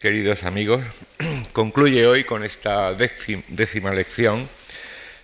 [0.00, 0.84] Queridos amigos,
[1.52, 4.48] concluye hoy con esta décima lección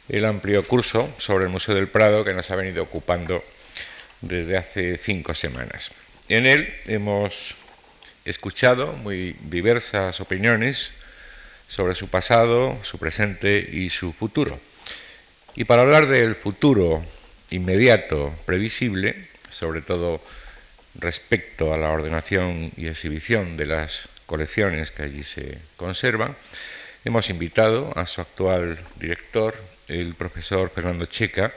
[0.08, 3.44] el amplio curso sobre el Museo del Prado que nos ha venido ocupando
[4.20, 5.92] desde hace cinco semanas.
[6.28, 7.54] En él hemos
[8.24, 10.90] escuchado muy diversas opiniones
[11.68, 14.58] sobre su pasado, su presente y su futuro.
[15.54, 17.00] Y para hablar del futuro
[17.50, 20.20] inmediato, previsible, sobre todo
[20.96, 26.34] respecto a la ordenación y exhibición de las colecciones que allí se conservan,
[27.04, 29.54] hemos invitado a su actual director,
[29.88, 31.52] el profesor Fernando Checa,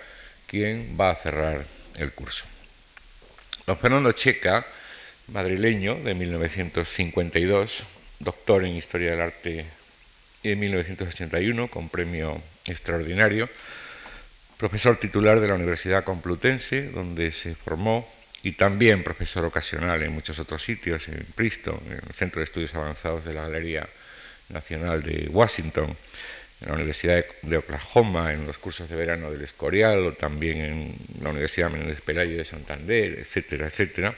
[0.45, 1.65] quien va a cerrar
[1.97, 2.45] el curso.
[3.65, 4.65] Don Fernando Checa,
[5.27, 7.83] madrileño de 1952,
[8.19, 9.65] doctor en Historia del Arte
[10.43, 13.49] en 1981 con premio extraordinario,
[14.57, 18.07] profesor titular de la Universidad Complutense, donde se formó
[18.47, 22.73] y también profesor ocasional en muchos otros sitios, en Princeton, en el Centro de Estudios
[22.75, 23.85] Avanzados de la Galería
[24.47, 25.93] Nacional de Washington,
[26.61, 30.95] en la Universidad de Oklahoma, en los cursos de verano del Escorial, o también en
[31.21, 34.15] la Universidad Menéndez Pelayo de Santander, etcétera, etcétera.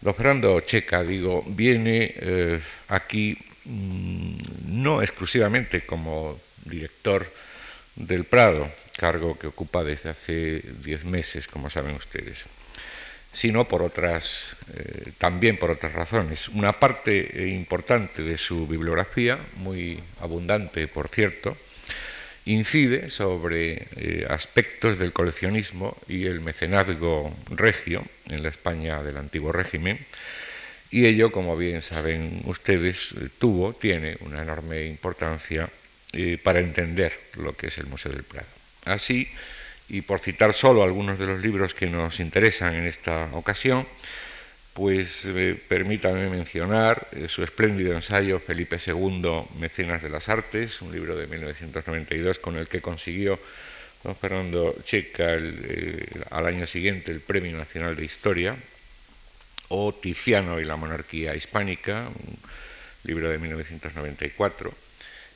[0.00, 4.36] Don Fernando Checa, digo, viene eh, aquí mm,
[4.68, 7.30] no exclusivamente como director
[7.94, 12.46] del Prado, cargo que ocupa desde hace diez meses, como saben ustedes,
[13.32, 16.48] sino por otras, eh, también por otras razones.
[16.48, 21.56] Una parte importante de su bibliografía, muy abundante por cierto,
[22.44, 29.52] incide sobre eh, aspectos del coleccionismo y el mecenazgo regio en la España del antiguo
[29.52, 29.98] régimen,
[30.92, 35.70] y ello, como bien saben ustedes, tuvo, tiene una enorme importancia
[36.12, 38.46] eh, para entender lo que es el Museo del Prado.
[38.84, 39.26] Así,
[39.92, 43.86] y por citar solo algunos de los libros que nos interesan en esta ocasión,
[44.72, 50.92] pues eh, permítanme mencionar eh, su espléndido ensayo Felipe II, Mecenas de las Artes, un
[50.92, 53.38] libro de 1992 con el que consiguió
[54.02, 58.56] don Fernando Checa eh, al año siguiente el Premio Nacional de Historia,
[59.68, 62.38] o Tiziano y la Monarquía Hispánica, un
[63.04, 64.72] libro de 1994,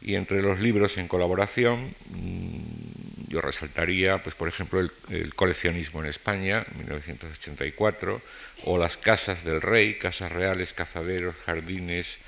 [0.01, 6.09] y entre los libros en colaboración mm, yo resaltaría, pues, por ejemplo, el, coleccionismo en
[6.09, 8.23] España, 1984,
[8.65, 12.19] o las casas del rey, casas reales, cazaderos, jardines,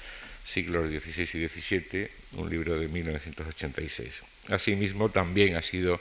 [0.45, 4.23] siglos XVI y XVII, un libro de 1986.
[4.49, 6.01] Asimismo, también ha sido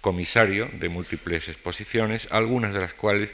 [0.00, 3.30] comisario de múltiples exposiciones, algunas de las cuales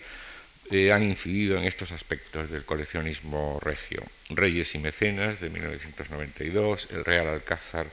[0.71, 4.03] eh, han incidido en estos aspectos del coleccionismo regio.
[4.28, 7.87] Reyes y Mecenas, de 1992, El Real Alcázar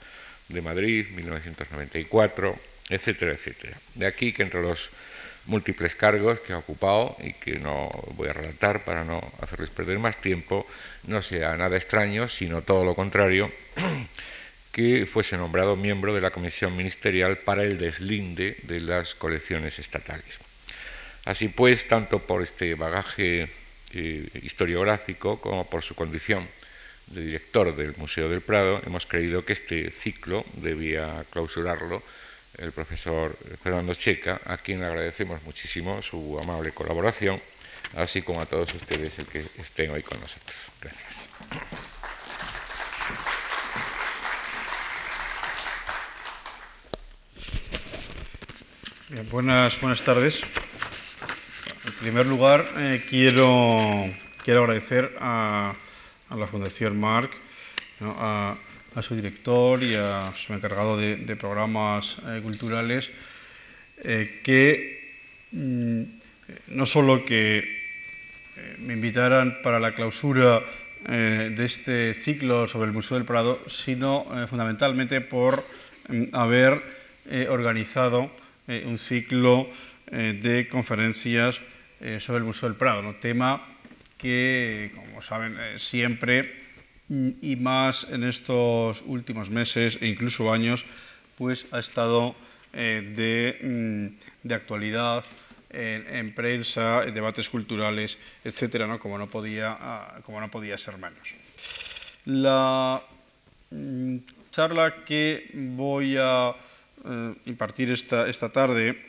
[0.50, 2.56] de Madrid, 1994,
[2.90, 3.78] etcétera, etcétera.
[3.96, 4.90] De aquí que entre los
[5.48, 10.00] múltiples cargos que ha ocupado y que no voy a relatar para no hacerles perder
[10.00, 10.68] más tiempo,
[11.04, 13.52] no sea nada extraño, sino todo lo contrario,
[14.72, 20.38] que fuese nombrado miembro de la Comisión Ministerial para el deslinde de las colecciones estatales.
[21.26, 23.50] Así pues, tanto por este bagaje
[23.94, 26.48] eh, historiográfico como por su condición
[27.08, 32.04] de director del Museo del Prado, hemos creído que este ciclo debía clausurarlo
[32.58, 37.42] el profesor Fernando Checa, a quien le agradecemos muchísimo su amable colaboración,
[37.96, 40.56] así como a todos ustedes el que estén hoy con nosotros.
[40.82, 41.30] Gracias.
[49.32, 50.44] buenas, buenas tardes.
[51.86, 54.06] En primer lugar, eh, quiero,
[54.44, 55.74] quiero agradecer a,
[56.30, 57.32] la Fundación Marc,
[58.02, 58.56] a,
[58.98, 63.12] a su director y a su encargado de, programas eh, culturales,
[64.04, 65.14] eh, que
[65.52, 66.02] mm,
[66.70, 70.62] no solo que eh, me invitaran para la clausura
[71.08, 75.64] de este ciclo sobre el Museo del Prado, sino fundamentalmente por
[76.10, 76.82] mm, haber
[77.50, 78.32] organizado
[78.68, 79.70] un ciclo
[80.12, 81.62] de conferencias
[82.18, 83.66] sobre el Museo del Prado, un tema
[84.18, 86.67] que, como saben, siempre
[87.10, 90.86] y más en estos últimos meses e incluso años,
[91.38, 92.36] pues ha estado
[92.74, 95.24] eh, mm, de, actualidad
[95.70, 99.00] en, prensa, en debates culturales, etcétera, ¿no?
[99.00, 101.36] Como, no podía, ah, como no podía ser menos.
[102.26, 103.02] La
[103.72, 104.18] mm,
[104.52, 106.52] charla que voy a
[107.06, 109.00] eh, impartir esta, esta, tarde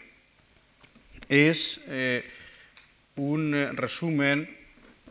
[1.29, 2.23] es eh,
[3.17, 4.49] un resumen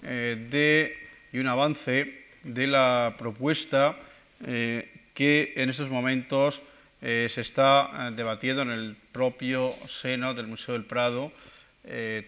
[0.02, 0.96] de,
[1.34, 3.98] y un avance de la propuesta
[4.46, 6.62] eh, que en estos momentos
[7.02, 11.32] eh, se está eh, debatiendo en el propio seno del Museo del Prado,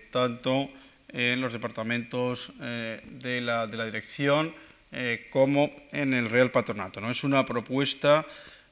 [0.09, 0.69] tanto
[1.09, 4.53] en los departamentos de la, dirección
[4.93, 7.01] eh, como en el Real Patronato.
[7.01, 7.11] ¿no?
[7.11, 8.25] Es una propuesta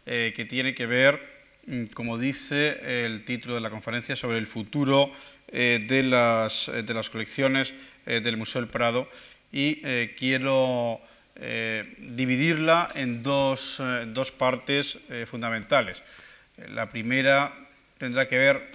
[0.05, 1.19] que tiene que ver,
[1.65, 5.11] mm, como dice el título de la conferencia, sobre el futuro
[5.51, 7.73] de, las, de, las, colecciones
[8.05, 9.09] del Museo del Prado
[9.51, 9.81] y
[10.15, 11.01] quiero
[11.37, 14.97] dividirla en dos, dos partes
[15.29, 16.01] fundamentales.
[16.69, 17.53] La primera
[17.97, 18.71] tendrá que ver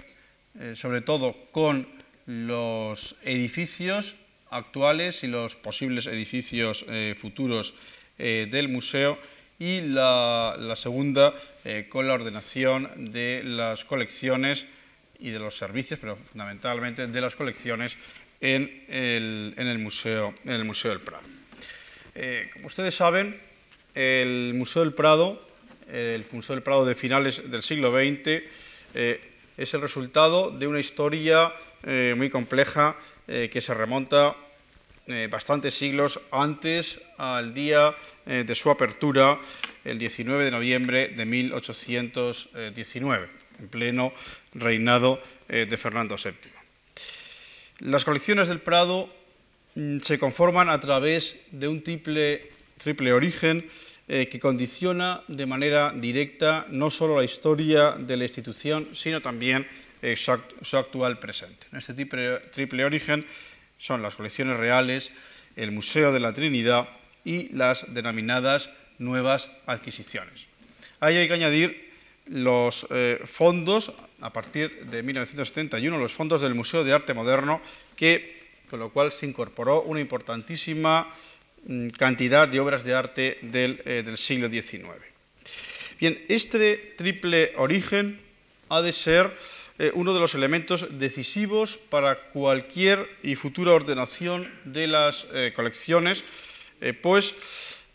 [0.75, 1.87] sobre todo con
[2.25, 4.15] los edificios
[4.53, 7.73] actuales y los posibles edificios eh, futuros
[8.17, 9.17] eh, del museo
[9.59, 11.33] y la, segunda
[11.63, 14.65] eh, con la ordenación de las colecciones
[15.19, 17.97] y de los servicios, pero fundamentalmente de las colecciones
[18.41, 21.32] en el, museo, en el museo del Prado.
[22.53, 23.39] Como ustedes saben,
[23.95, 25.41] el Museo del Prado,
[25.87, 28.43] el Museo del Prado de finales del siglo XX,
[28.93, 31.51] es el resultado de una historia
[32.15, 32.95] muy compleja
[33.25, 34.35] que se remonta
[35.05, 37.93] eh, bastantes siglos antes al día
[38.25, 39.37] eh, de su apertura,
[39.83, 43.27] el 19 de noviembre de 1819,
[43.59, 44.13] en pleno
[44.53, 46.33] reinado eh, de Fernando VII.
[47.79, 49.09] Las colecciones del Prado
[50.01, 53.65] se conforman a través de un triple, triple origen
[54.05, 59.65] que condiciona de manera directa no solo la historia de la institución, sino también
[60.15, 61.67] su, actual presente.
[61.71, 63.25] Este triple, triple origen
[63.77, 65.11] son las colecciones reales,
[65.55, 66.87] el Museo de la Trinidad
[67.23, 68.69] y las denominadas
[68.99, 70.47] nuevas adquisiciones.
[70.99, 71.91] Ahí hay que añadir
[72.27, 77.61] los eh, fondos, a partir de 1971, los fondos del Museo de Arte Moderno,
[77.95, 78.42] que,
[78.73, 81.07] con lo cual se incorporó una importantísima
[81.67, 84.97] mm, cantidad de obras de arte del, eh, siglo XIX.
[85.99, 88.19] Bien, este triple origen
[88.69, 89.31] ha de ser
[89.77, 96.23] eh, uno de los elementos decisivos para cualquier y futura ordenación de las eh, colecciones,
[97.03, 97.35] pues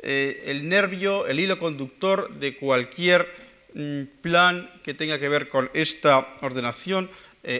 [0.00, 3.26] el nervio, el hilo conductor de cualquier
[3.74, 7.10] mm, plan que tenga que ver con esta ordenación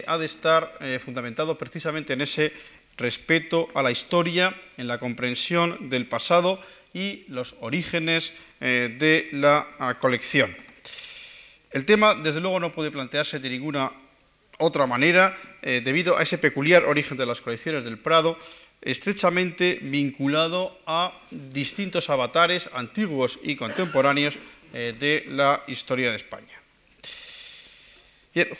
[0.07, 2.53] ha de estar fundamentado precisamente en ese
[2.99, 6.61] respeto a la historia, en la comprensión del pasado
[6.93, 10.55] y los orígenes de la colección.
[11.71, 13.91] El tema, desde luego, no puede plantearse de ninguna
[14.57, 18.37] otra manera, eh, debido a ese peculiar origen de las colecciones del Prado,
[18.81, 24.37] estrechamente vinculado a distintos avatares antiguos y contemporáneos
[24.73, 26.55] eh, de la historia de España.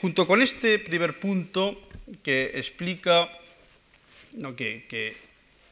[0.02, 1.80] junto con este primer punto
[2.24, 3.30] que explica,
[4.56, 5.16] que,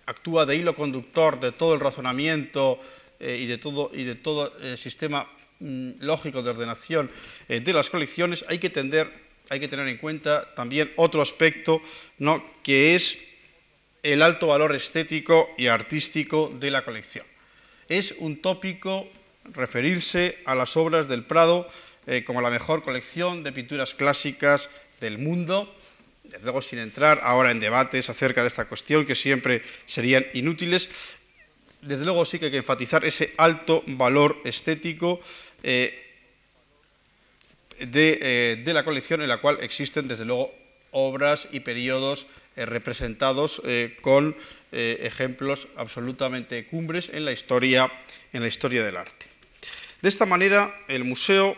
[0.06, 2.80] actúa de hilo conductor de todo el razonamiento
[3.19, 5.27] eh, y de todo, el sistema
[5.59, 7.12] mm, lógico de ordenación
[7.50, 9.12] de las colecciones, hay que tener
[9.50, 11.81] en cuenta también otro aspecto,
[12.19, 12.44] ¿no?
[12.63, 13.18] que es
[14.04, 17.25] el alto valor estético y artístico de la colección.
[17.89, 19.09] Es un tópico
[19.54, 21.68] referirse a las obras del Prado
[22.06, 24.69] eh, como la mejor colección de pinturas clásicas
[25.01, 25.74] del mundo,
[26.29, 30.89] desde luego sin entrar ahora en debates acerca de esta cuestión que siempre serían inútiles.
[31.81, 35.21] Desde luego sí que hay que enfatizar ese alto valor estético
[35.63, 36.03] eh,
[37.79, 40.53] eh, de, la colección en la cual existen desde luego
[40.91, 43.62] obras y periodos eh, representados
[44.01, 44.35] con
[44.71, 47.89] ejemplos absolutamente cumbres en la historia
[48.31, 49.27] del arte.
[50.01, 51.56] De esta manera, el Museo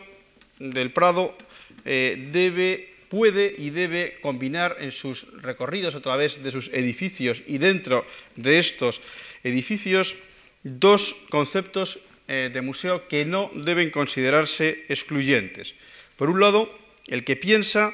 [0.59, 1.35] del Prado
[1.83, 8.05] debe, puede y debe combinar en sus recorridos a través de sus edificios y dentro
[8.35, 9.01] de estos
[9.43, 10.17] edificios
[10.63, 15.73] dos conceptos de museo que no deben considerarse excluyentes.
[16.15, 16.69] Por un lado,
[17.07, 17.93] el que piensa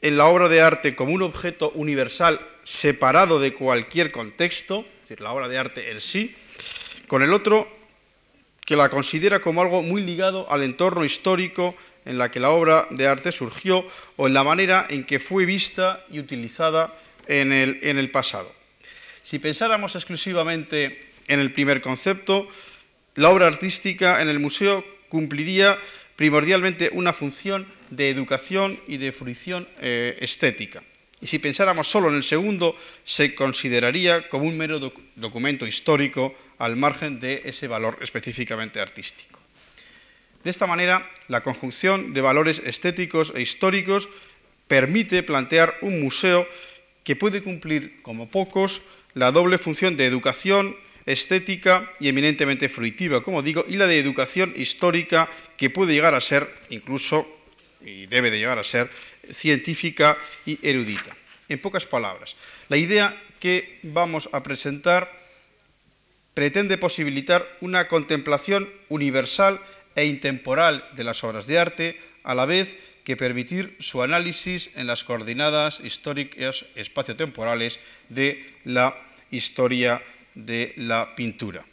[0.00, 5.20] en la obra de arte como un objeto universal separado de cualquier contexto, es decir,
[5.20, 6.34] la obra de arte en sí,
[7.06, 7.68] con el otro
[8.64, 11.74] que la considera como algo muy ligado al entorno histórico
[12.04, 13.86] en la que la obra de arte surgió
[14.16, 16.92] o en la manera en que fue vista y utilizada
[17.26, 18.52] en el, pasado.
[19.22, 22.48] Si pensáramos exclusivamente en el primer concepto,
[23.14, 25.78] la obra artística en el museo cumpliría
[26.16, 30.82] primordialmente una función de educación y de fruición eh, estética.
[31.20, 34.78] Y si pensáramos solo en el segundo, se consideraría como un mero
[35.16, 39.37] documento histórico al margen de ese valor específicamente artístico.
[40.44, 44.08] De esta manera, la conjunción de valores estéticos e históricos
[44.68, 46.46] permite plantear un museo
[47.02, 48.82] que puede cumplir, como pocos,
[49.14, 50.76] la doble función de educación
[51.06, 56.20] estética y eminentemente fruitiva, como digo, y la de educación histórica que puede llegar a
[56.20, 57.26] ser, incluso,
[57.80, 58.90] y debe de llegar a ser,
[59.30, 61.16] científica y erudita.
[61.48, 62.36] En pocas palabras,
[62.68, 65.10] la idea que vamos a presentar
[66.34, 69.60] pretende posibilitar una contemplación universal
[69.98, 74.86] e intemporal de las obras de arte, a la vez que permitir su análisis en
[74.86, 78.94] las coordenadas históricas espaciotemporales de la
[79.30, 80.00] historia
[80.34, 81.64] de la pintura.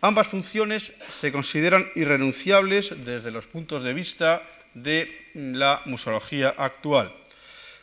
[0.00, 7.12] Ambas funciones se consideran irrenunciables desde los puntos de vista de la museología actual.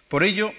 [0.08, 0.52] Por ello,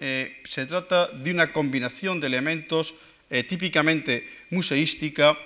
[0.00, 2.94] eh, se trata de una combinación de elementos
[3.30, 5.38] eh, típicamente museística,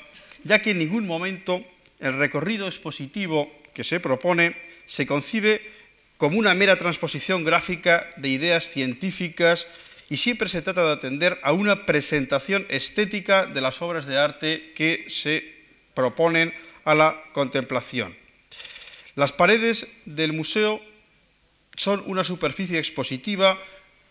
[0.42, 1.62] ya que en ningún momento
[2.02, 5.62] el recorrido expositivo que se propone se concibe
[6.18, 9.66] como una mera transposición gráfica de ideas científicas
[10.10, 14.72] y siempre se trata de atender a una presentación estética de las obras de arte
[14.76, 15.54] que se
[15.94, 16.52] proponen
[16.84, 18.14] a la contemplación.
[19.14, 20.80] Las paredes del museo
[21.76, 23.58] son una superficie expositiva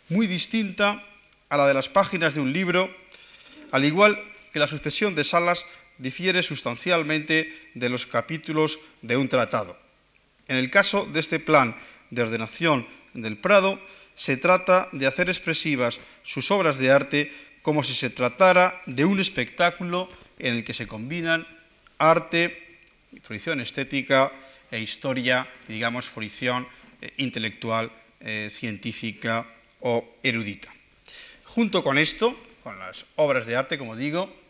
[0.10, 1.04] muy distinta
[1.50, 2.94] a la de las páginas de un libro,
[3.72, 4.22] al igual
[4.52, 5.66] que la sucesión de salas
[6.02, 9.78] difiere sustancialmente de los capítulos de un tratado.
[10.48, 11.78] En el caso de este plan
[12.10, 13.80] de ordenación del Prado,
[14.16, 17.32] se trata de hacer expresivas sus obras de arte
[17.62, 21.46] como si se tratara de un espectáculo en el que se combinan
[22.00, 22.58] arte,
[23.22, 24.32] fruición estética
[24.72, 26.66] e historia, digamos, fruición
[27.02, 27.92] eh, intelectual,
[28.22, 29.46] eh, científica
[29.82, 30.74] o erudita.
[31.46, 34.41] Junto con esto, con las obras de arte, como digo,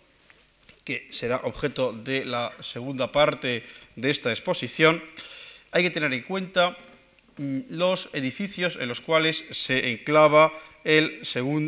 [0.83, 3.63] que será objeto de la segunda parte
[3.95, 5.03] de esta exposición,
[5.71, 6.77] hay que tener en cuenta
[7.37, 10.51] mm, los edificios en los cuales se enclava
[10.83, 11.21] el,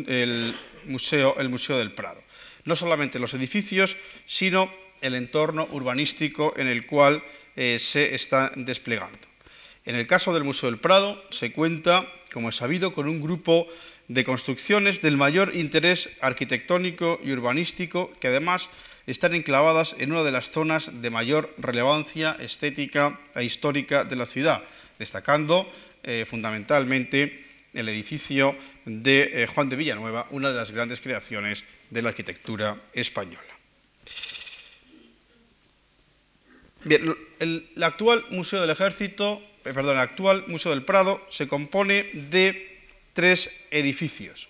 [0.08, 0.54] el,
[0.84, 2.22] museo, el Museo del Prado.
[2.64, 7.22] No solamente los edificios, sino el entorno urbanístico en el cual
[7.56, 9.18] eh, se está desplegando.
[9.84, 13.66] En el caso del Museo del Prado se cuenta, como es sabido, con un grupo
[14.08, 18.70] de construcciones del mayor interés arquitectónico y urbanístico que además
[19.06, 24.26] están enclavadas en una de las zonas de mayor relevancia estética e histórica de la
[24.26, 24.62] ciudad,
[24.98, 25.70] destacando
[26.02, 27.44] eh, fundamentalmente
[27.74, 32.80] el edificio de eh, Juan de Villanueva, una de las grandes creaciones de la arquitectura
[32.92, 33.42] española.
[36.84, 42.10] Bien, el, actual Museo del Ejército, eh, perdón, el actual Museo del Prado se compone
[42.30, 42.78] de
[43.12, 44.48] tres edificios.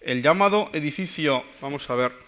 [0.00, 2.27] El llamado edificio, vamos a ver,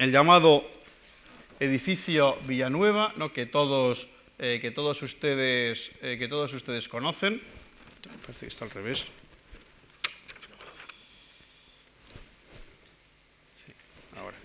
[0.00, 0.66] el llamado
[1.60, 7.38] edificio Villanueva, que, todos, eh, que, todos ustedes, eh, que todos ustedes conocen.
[8.22, 9.04] Parece que está al revés.
[13.62, 13.72] Sí,
[14.16, 14.38] ahora.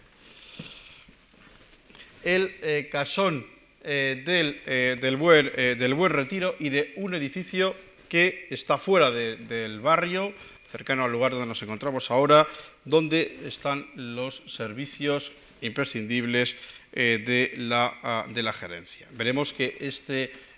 [2.25, 3.47] El eh, casón
[3.81, 7.77] del, buen, Retiro y de un edificio
[8.09, 10.33] que está fuera del barrio,
[10.69, 12.47] cercano al lugar donde nos encontramos ahora,
[12.83, 15.31] donde están los servicios
[15.61, 16.55] imprescindibles
[16.93, 19.07] eh, de, la, ah, de, la, gerencia.
[19.11, 20.13] Veremos que esta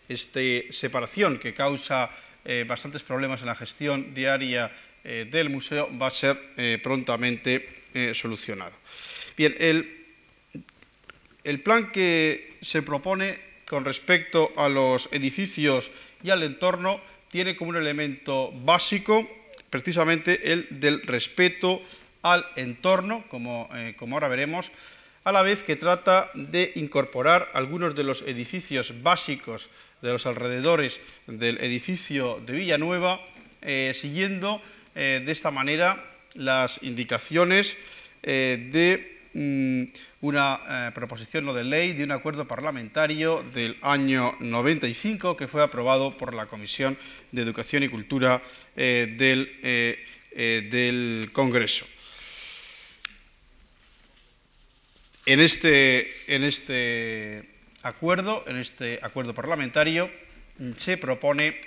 [0.09, 2.09] este separación que causa
[2.45, 4.71] eh, bastantes problemas en la gestión diaria
[5.03, 6.37] eh, del museo va a ser
[6.81, 7.83] prontamente
[8.13, 8.75] solucionado.
[9.35, 10.05] Bien, el,
[11.43, 15.91] el plan que se propone con respecto a los edificios
[16.23, 19.27] y al entorno tiene como un elemento básico
[19.83, 21.81] precisamente el del respeto
[22.23, 24.71] al entorno, como, eh, como ahora veremos,
[25.23, 29.69] a la vez que trata de incorporar algunos de los edificios básicos
[30.01, 33.21] de los alrededores del edificio de Villanueva,
[33.61, 34.61] eh, siguiendo
[34.95, 36.03] eh, de esta manera
[36.33, 37.77] las indicaciones
[38.23, 39.83] de mm,
[40.21, 46.17] una proposición no de ley, de un acuerdo parlamentario del año 95 que fue aprobado
[46.17, 46.97] por la Comisión
[47.31, 48.41] de Educación y Cultura
[48.75, 49.97] del,
[50.33, 51.85] del Congreso.
[55.27, 57.49] En este, en este
[57.83, 60.09] acuerdo, en este acuerdo parlamentario,
[60.77, 61.59] se propone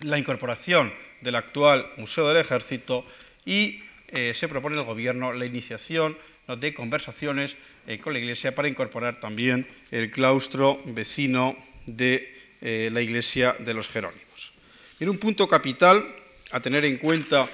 [0.00, 3.04] la incorporación del actual Museo del Ejército
[3.44, 8.68] y eh, se propone al Gobierno la iniciación de conversaciones eh, con la Iglesia para
[8.68, 14.52] incorporar también el claustro vecino de eh, la Iglesia de los Jerónimos.
[15.00, 16.06] Un punto capital
[16.52, 17.48] a tener en cuenta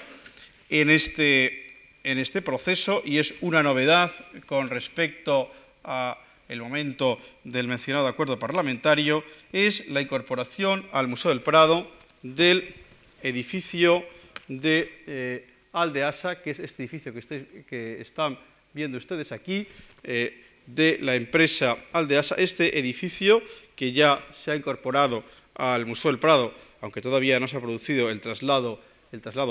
[0.69, 1.63] en este
[2.05, 4.11] en este proceso y es una novedad
[4.47, 5.51] con respecto
[5.85, 6.19] a
[6.49, 11.91] el momento del mencionado acuerdo parlamentario, es la incorporación al Museo del Prado
[12.23, 12.75] del
[13.23, 14.05] edificio
[14.49, 18.39] de eh, Aldeasa, que es este edificio que, están
[18.75, 19.67] viendo ustedes aquí,
[20.03, 23.43] eh, de la empresa Aldeasa, este edificio
[23.75, 25.25] que ya se ha incorporado
[25.55, 28.79] al Museo del Prado, aunque todavía no se ha producido el traslado,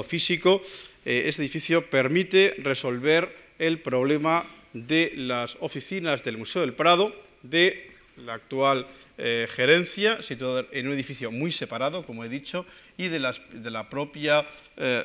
[0.04, 0.62] físico,
[1.06, 7.14] eh, este edificio permite resolver el problema de las oficinas del Museo del Prado,
[7.44, 8.88] de la actual
[9.18, 12.66] eh, gerencia, situada en un edificio muy separado, como he dicho,
[12.98, 14.48] y de, la propia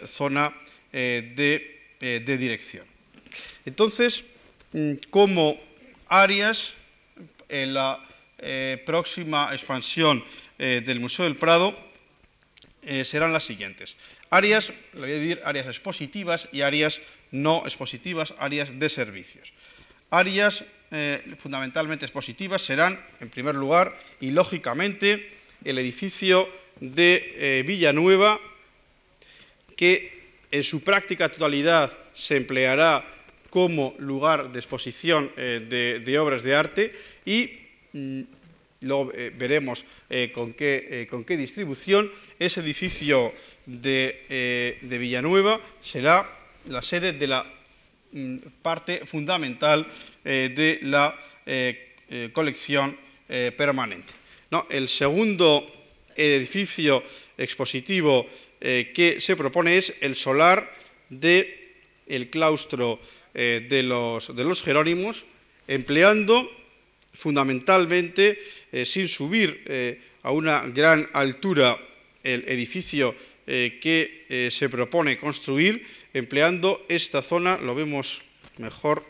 [0.05, 0.57] zona
[0.93, 2.96] de, dirección.
[3.65, 4.25] Entonces,
[4.73, 5.61] mm, como
[6.09, 6.75] áreas
[7.49, 8.03] en la
[8.85, 10.23] próxima expansión
[10.59, 11.75] del Museo del Prado,
[13.03, 13.97] serán las siguientes.
[14.31, 19.53] Áreas, lo voy a dividir, áreas expositivas y áreas no expositivas, áreas de servicios.
[20.11, 25.31] Áreas eh, fundamentalmente expositivas serán, en primer lugar, y lógicamente,
[25.65, 26.49] el edificio
[26.81, 28.41] de eh, Villanueva,
[29.77, 33.05] que en su práctica totalidad se empleará
[33.57, 36.93] como lugar de exposición eh, de, obras de arte
[37.25, 37.53] y
[37.95, 38.21] mm,
[38.81, 39.87] lo veremos
[40.35, 43.33] con qué, con, qué, distribución, ese edificio
[43.65, 46.29] de, de Villanueva será
[46.69, 47.47] la sede de la
[48.13, 49.87] mm, parte fundamental
[50.25, 52.97] eh, de la eh, eh, colección
[53.57, 54.15] permanente.
[54.71, 55.67] el segundo
[56.15, 57.03] edificio
[57.37, 58.25] expositivo
[58.61, 60.73] que se propone es el solar
[61.11, 61.51] del
[62.07, 63.01] el claustro
[63.37, 65.25] de los, de, los, Jerónimos,
[65.69, 66.51] empleando
[67.13, 68.39] fundamentalmente,
[68.85, 71.79] sin subir a una gran altura
[72.25, 73.15] el edificio
[73.45, 78.23] que se propone construir, empleando esta zona, lo vemos
[78.57, 79.05] mejor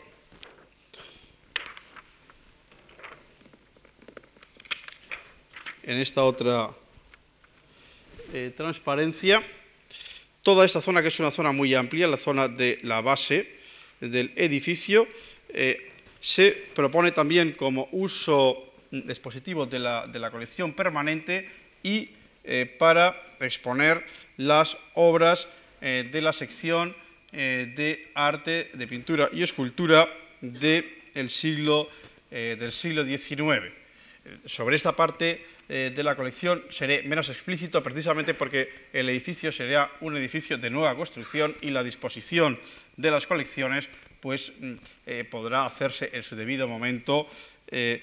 [5.87, 6.69] en esta otra
[8.33, 9.41] eh, transparencia.
[10.43, 13.56] Toda esta zona, que es una zona muy amplia, la zona de la base
[13.99, 15.07] del edificio,
[15.49, 21.49] eh, se propone también como uso dispositivo de la, colección permanente
[21.83, 22.09] y
[22.43, 24.05] eh, para exponer
[24.37, 25.47] las obras
[25.79, 26.95] de la sección
[27.31, 31.87] de arte, de pintura y escultura del siglo,
[32.31, 33.71] del siglo XIX.
[34.45, 39.91] Sobre esta parte eh, de la colección seré menos explícito precisamente porque el edificio será
[39.99, 42.57] un edificio de nueva construcción y la disposición
[42.95, 43.89] de las colecciones
[44.21, 44.73] pues mm,
[45.05, 47.27] eh, podrá hacerse en su debido momento
[47.67, 48.01] eh,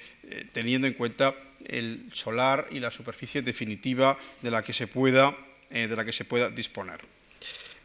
[0.53, 5.35] teniendo en cuenta el solar y la superficie definitiva de la que se pueda,
[5.71, 7.01] de la que se pueda disponer.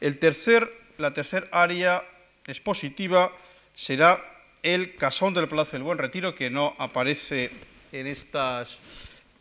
[0.02, 2.04] El tercer, la tercera área
[2.46, 3.34] expositiva
[3.74, 4.22] será
[4.62, 7.50] el casón del Palacio del Buen Retiro, que no aparece
[7.94, 8.78] en estas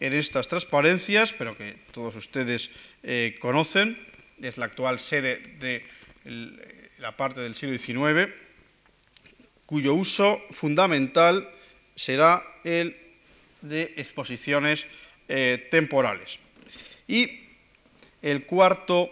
[0.01, 2.71] en estas transparencias, pero que todos ustedes
[3.03, 3.99] eh, conocen,
[4.41, 5.85] es la actual sede de
[6.99, 8.33] la parte del siglo XIX,
[9.67, 11.49] cuyo uso fundamental
[11.95, 12.97] será el
[13.61, 14.87] de exposiciones
[15.29, 16.39] eh, temporales.
[17.07, 17.41] Y
[18.23, 19.11] el cuarto,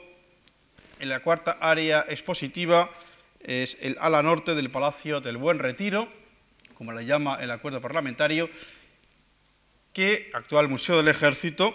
[1.01, 2.90] en la cuarta área expositiva
[3.40, 6.09] es el ala norte del Palacio del Buen Retiro,
[6.75, 8.51] como le llama el acuerdo parlamentario,
[9.97, 11.75] que actual Museo del Ejército,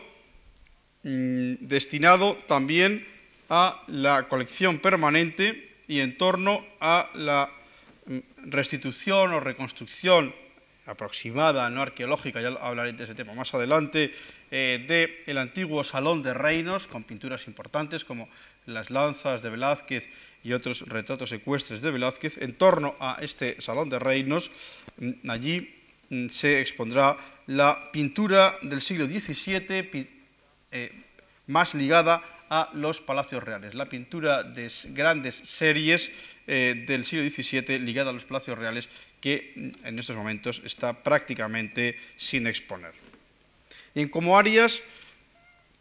[1.01, 3.03] mm, destinado también
[3.49, 7.49] a la colección permanente y en torno a la
[8.05, 8.19] mm,
[8.51, 10.35] restitución o reconstrucción
[10.85, 14.13] aproximada, no arqueológica, ya hablaré de ese tema más adelante,
[14.51, 18.29] eh, del antiguo Salón de Reinos, con pinturas importantes como
[18.67, 20.09] las lanzas de Velázquez
[20.43, 22.37] y otros retratos ecuestres de Velázquez.
[22.37, 24.51] En torno a este Salón de Reinos,
[24.97, 25.81] mm, allí
[26.29, 30.07] se expondrá la pintura del siglo XVII
[30.71, 30.91] eh,
[31.47, 36.11] más ligada a los palacios reales, la pintura de grandes series
[36.47, 38.89] eh, del siglo XVII ligada a los palacios reales
[39.21, 42.91] que en estos momentos está prácticamente sin exponer.
[43.95, 44.83] Y como áreas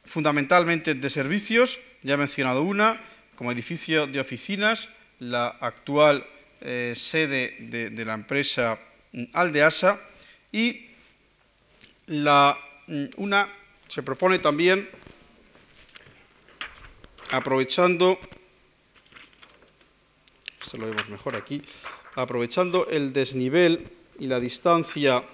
[0.04, 3.00] fundamentalmente de servicios, ya he mencionado una,
[3.34, 6.26] como edificio de oficinas, la actual
[6.60, 8.78] eh, sede de, de la empresa
[9.32, 10.00] Aldeasa
[10.52, 10.89] y
[12.10, 13.48] la, mm, una
[13.88, 14.88] se propone también,
[17.30, 18.18] aprovechando,
[20.60, 21.62] esto lo vemos mejor aquí,
[22.16, 25.24] aprovechando el desnivel y la distancia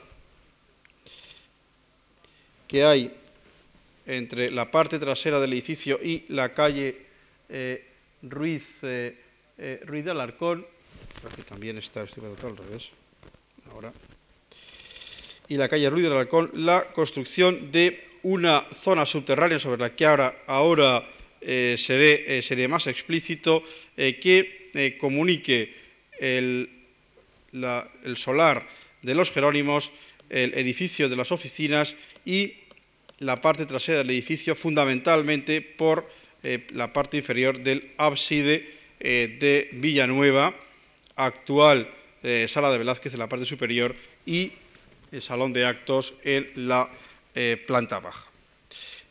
[2.69, 3.15] que hay
[4.05, 7.07] entre la parte trasera del edificio y la calle
[7.49, 7.87] eh,
[8.23, 9.19] Ruiz, eh,
[9.57, 10.67] eh, Ruiz de Alarcón,
[11.31, 12.91] aquí también está, estoy al revés,
[13.71, 13.93] ahora,
[15.49, 20.05] y la calle Ruiz del Halcón la construcción de una zona subterránea sobre la que
[20.05, 21.09] ahora, ahora
[21.41, 23.63] eh, seré, eh, más explícito,
[23.97, 25.73] eh, que comunique
[26.19, 26.69] el,
[27.53, 28.67] el, solar
[29.01, 29.93] de los Jerónimos,
[30.29, 32.55] el edificio de las oficinas y
[33.21, 36.11] la parte trasera del edificio fundamentalmente por
[36.43, 38.69] la parte inferior del ábside
[39.01, 40.55] de Villanueva,
[41.15, 41.89] actual
[42.49, 43.95] sala de Velázquez en la parte superior
[44.27, 44.53] y
[45.13, 46.91] el salón de actos en la
[47.67, 48.31] planta baja.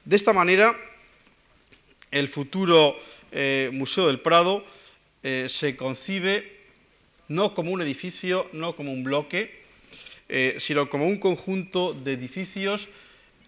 [0.03, 0.75] De esta manera,
[2.12, 2.97] el futuro
[3.71, 4.65] Museo del Prado
[5.21, 6.55] se concibe
[7.27, 9.63] no como un edificio, no como un bloque,
[10.29, 12.89] eh, sino como un conjunto de edificios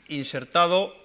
[0.09, 0.95] insertado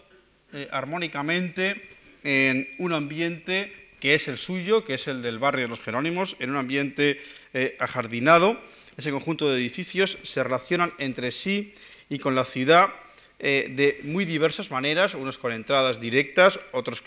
[0.52, 1.88] eh, armónicamente
[2.24, 6.37] en un ambiente que es el suyo, que es el del barrio de los Jerónimos,
[6.40, 7.20] en un ambiente
[7.55, 8.61] eh, ajardinado.
[8.96, 11.72] Ese conjunto de edificios se relacionan entre sí
[12.09, 12.90] y con la ciudad
[13.38, 17.02] de muy diversas maneras, unos con entradas directas, otros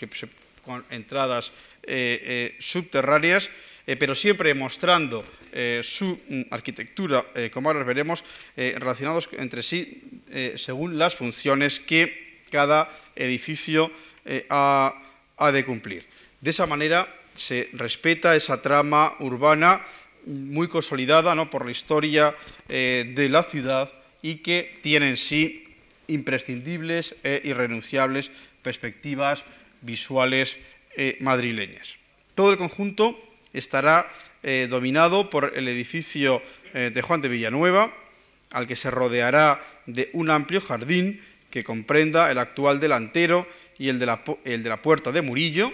[0.62, 1.50] con entradas
[2.58, 3.48] subterráneas,
[3.86, 8.24] eh, pero siempre mostrando eh, su mm, arquitectura, eh, como ahora veremos,
[8.56, 10.02] relacionados entre sí
[10.56, 13.92] según las funciones que cada edificio
[14.50, 15.02] ha,
[15.52, 16.04] de cumplir.
[16.40, 19.80] De esa manera se respeta esa trama urbana
[20.26, 21.48] muy consolidada ¿no?
[21.50, 22.34] por la historia
[22.68, 25.64] de la ciudad y que tiene en sí
[26.08, 28.30] imprescindibles e irrenunciables
[28.62, 29.44] perspectivas
[29.82, 30.58] visuales
[31.20, 31.96] madrileñas.
[32.34, 33.16] Todo el conjunto
[33.54, 34.06] estará
[34.42, 37.92] eh, dominado por el edificio eh, de Juan de Villanueva,
[38.52, 43.46] al que se rodeará de un amplio jardín que comprenda el actual delantero
[43.78, 45.72] y el de la, el de la Puerta de Murillo,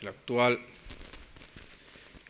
[0.00, 0.60] el actual,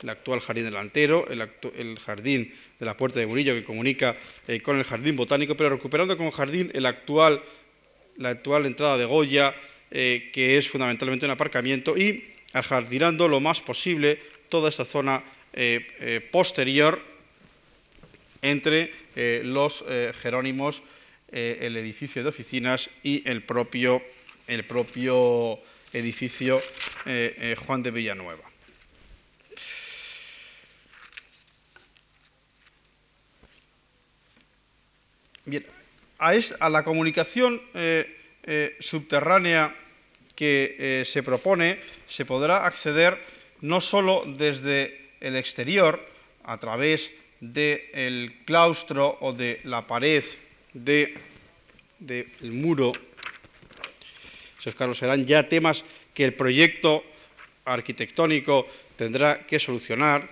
[0.02, 4.78] el actual jardín delantero, el, jardín de la Puerta de Murillo que comunica eh, con
[4.78, 7.42] el jardín botánico, pero recuperando como jardín el actual,
[8.16, 9.54] la actual entrada de Goya,
[9.88, 16.20] que es fundamentalmente un aparcamiento, y ajardinando lo más posible toda esta zona eh, eh,
[16.30, 17.00] posterior
[18.42, 19.84] entre eh, los
[20.22, 20.82] Jerónimos,
[21.32, 24.02] el edificio de oficinas y el propio,
[24.46, 25.58] el propio
[25.92, 26.62] edificio
[27.66, 28.44] Juan de Villanueva.
[35.46, 35.64] Bien,
[36.18, 37.62] a, la comunicación
[38.80, 39.74] subterránea
[40.36, 43.18] que eh, se propone se podrá acceder
[43.62, 45.98] no solo desde el exterior,
[46.44, 50.22] a través del claustro o de la pared
[50.74, 51.18] del
[52.42, 52.92] muro.
[54.60, 57.02] Esos, Carlos, serán ya temas que el proyecto
[57.64, 60.28] arquitectónico tendrá que solucionar,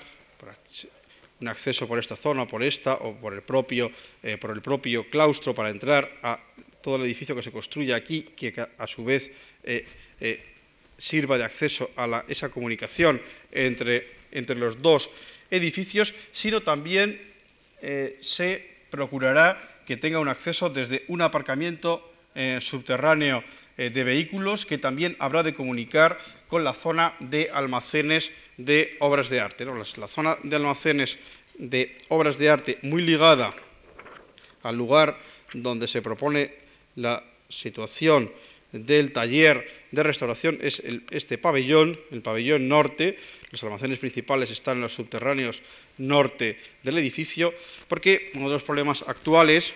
[1.41, 3.91] un acceso por esta zona, por esta, o por el propio,
[4.23, 6.41] eh, por el propio claustro para entrar a
[6.81, 9.31] todo el edificio que se construye aquí, que a su vez
[9.63, 9.87] eh,
[10.21, 10.45] eh,
[10.97, 13.21] sirva de acceso a esa comunicación
[13.51, 15.11] entre, entre, los dos
[15.51, 17.21] edificios, sino también
[18.21, 22.13] se procurará que tenga un acceso desde un aparcamiento
[22.61, 23.45] subterráneo
[23.77, 26.17] de vehículos que también habrá de comunicar
[26.55, 29.67] con la zona de almacenes de obras de arte.
[29.67, 31.19] La, zona de almacenes
[31.59, 33.53] de obras de arte muy ligada
[34.63, 35.19] al lugar
[35.53, 36.55] donde se propone
[36.95, 38.31] la situación
[38.71, 43.19] del taller de restauración es este pabellón, el pabellón norte.
[43.51, 45.61] Los almacenes principales están en los subterráneos
[45.99, 47.53] norte del edificio,
[47.89, 49.75] porque uno de los problemas actuales,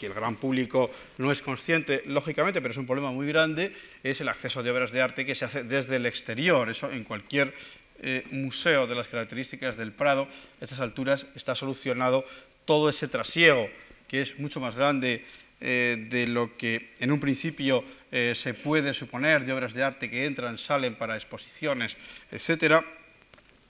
[0.00, 4.20] que el gran público no es consciente, lógicamente, pero es un problema muy grande, es
[4.22, 6.70] el acceso de obras de arte que se hace desde el exterior.
[6.70, 7.54] Eso en cualquier
[8.02, 12.24] eh, museo de las características del Prado, a estas alturas está solucionado
[12.64, 13.68] todo ese trasiego,
[14.08, 15.26] que es mucho más grande
[15.60, 20.08] eh, de lo que en un principio eh, se puede suponer de obras de arte
[20.08, 21.98] que entran, salen para exposiciones,
[22.30, 22.82] etcétera,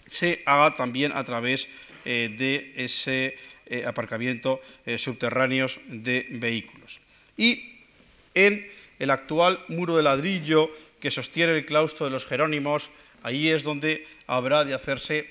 [0.07, 1.69] se haga también a través
[2.03, 3.37] de ese
[3.87, 4.61] aparcamiento
[4.97, 7.01] subterráneos de vehículos.
[7.37, 7.81] Y
[8.35, 12.91] en el actual muro de ladrillo que sostiene el claustro de los Jerónimos,
[13.23, 15.29] ahí es donde habrá de hacerse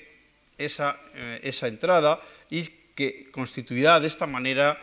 [0.58, 0.98] esa,
[1.42, 4.78] esa entrada y que constituirá de esta manera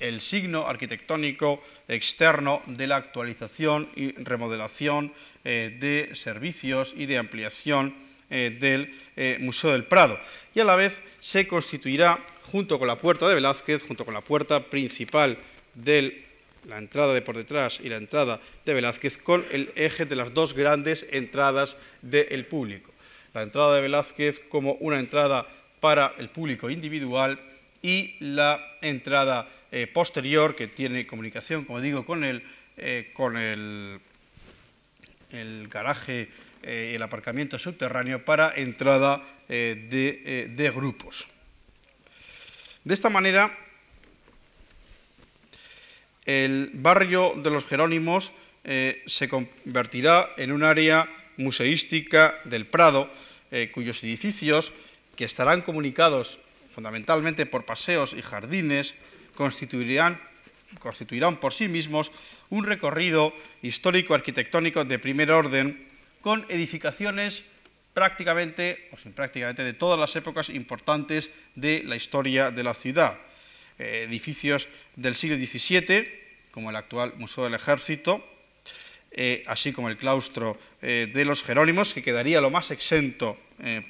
[0.00, 5.12] el signo arquitectónico externo de la actualización y remodelación
[5.44, 7.94] eh, de servicios y de ampliación
[8.30, 10.18] eh, del eh, Museo del Prado.
[10.54, 14.22] Y a la vez se constituirá, junto con la puerta de Velázquez, junto con la
[14.22, 15.36] puerta principal
[15.74, 16.24] de
[16.66, 20.32] la entrada de por detrás y la entrada de Velázquez, con el eje de las
[20.32, 22.92] dos grandes entradas del público.
[23.34, 25.46] La entrada de Velázquez como una entrada
[25.80, 27.38] para el público individual
[27.82, 32.42] y la entrada eh, posterior que tiene comunicación, como digo, con el,
[33.12, 34.00] con el,
[35.30, 36.30] el garaje
[36.64, 41.28] eh, el aparcamiento subterráneo para entrada de, de grupos.
[42.82, 43.56] De esta manera,
[46.24, 48.32] el barrio de los Jerónimos
[48.64, 53.10] eh, se convertirá en un área museística del Prado,
[53.50, 54.72] eh, cuyos edificios,
[55.16, 56.40] que estarán comunicados
[56.72, 58.94] fundamentalmente por paseos y jardines,
[59.34, 60.20] constituirán,
[60.78, 62.10] constituirán por sí mismos
[62.48, 65.86] un recorrido histórico-arquitectónico de primer orden
[66.24, 67.44] con edificaciones
[67.92, 73.20] prácticamente, o sin prácticamente, de todas las épocas importantes de la historia de la ciudad.
[73.78, 76.08] Eh, edificios del siglo XVII,
[76.50, 78.24] como el actual Museo del Ejército,
[79.10, 83.36] eh, así como el claustro eh, de los Jerónimos, que quedaría lo más exento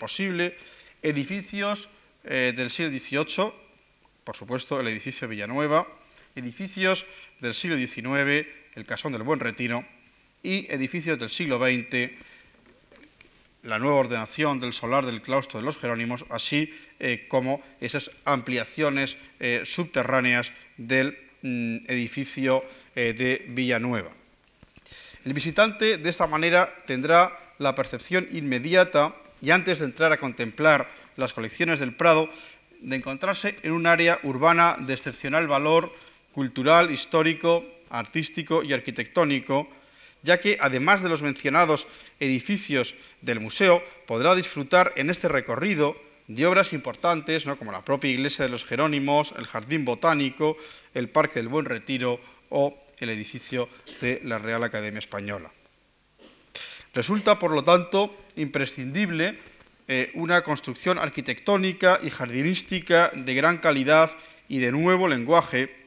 [0.01, 0.59] posible,
[1.03, 1.89] edificios
[2.23, 3.53] del siglo XVIII,
[4.25, 5.87] por supuesto el edificio Villanueva,
[6.35, 7.07] edificios
[7.39, 9.87] del siglo XIX, el Casón del Buen Retiro,
[10.45, 12.13] y edificios del siglo XX,
[13.65, 19.17] la nueva ordenación del solar del claustro de los Jerónimos, así eh, como esas ampliaciones
[19.41, 22.63] eh, subterráneas del mm, edificio
[22.95, 24.11] eh, de Villanueva.
[25.25, 30.91] El visitante de esta manera tendrá la percepción inmediata y antes de entrar a contemplar
[31.17, 32.29] las colecciones del Prado,
[32.81, 35.91] de encontrarse en un área urbana de excepcional valor
[36.33, 39.69] cultural, histórico, artístico y arquitectónico,
[40.25, 41.87] ya que además de los mencionados
[42.19, 48.47] edificios del museo, podrá disfrutar en este recorrido de obras importantes, como la propia iglesia
[48.47, 50.57] de los Jerónimos, el Jardín Botánico,
[50.95, 53.69] el Parque del Buen Retiro o el edificio
[54.01, 55.53] de la Real Academia Española.
[56.95, 59.39] Resulta, por lo tanto, imprescindible
[59.87, 64.11] eh, una construcción arquitectónica y jardinística de gran calidad
[64.49, 65.84] y de nuevo lenguaje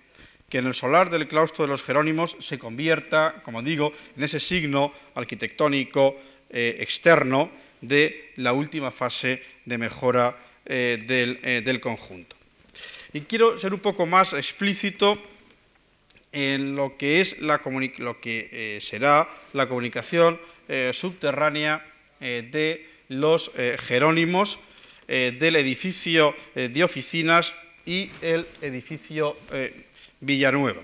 [0.49, 4.39] que en el solar del claustro de los Jerónimos se convierta, como digo, en ese
[4.39, 6.15] signo arquitectónico
[6.49, 12.37] eh, externo de la última fase de mejora eh, eh, del, conjunto.
[13.11, 15.21] Y quiero ser un poco más explícito
[16.31, 17.59] en lo que, es la
[17.97, 20.39] lo que será la comunicación
[20.91, 21.85] subterránea
[22.19, 24.59] de los Jerónimos,
[25.07, 27.53] del edificio de oficinas
[27.85, 29.37] y el edificio
[30.19, 30.81] Villanueva.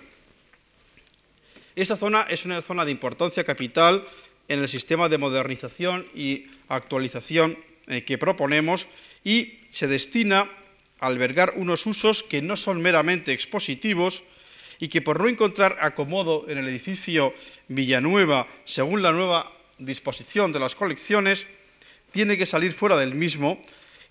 [1.76, 4.06] Esta zona es una zona de importancia capital
[4.48, 8.88] en el sistema de modernización y actualización eh, que proponemos
[9.24, 10.50] y se destina
[11.00, 14.24] a albergar unos usos que no son meramente expositivos
[14.80, 17.34] y que por no encontrar acomodo en el edificio
[17.68, 21.48] Villanueva según la nueva disposición de las colecciones,
[22.12, 23.60] tiene que salir fuera del mismo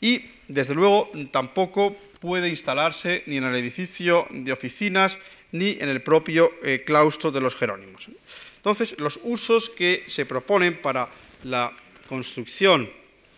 [0.00, 5.18] y, desde luego, tampoco puede instalarse ni en el edificio de oficinas
[5.50, 8.08] ni en el propio eh, claustro de los Jerónimos.
[8.56, 11.08] Entonces, los usos que se proponen para
[11.42, 11.74] la
[12.08, 12.88] construcción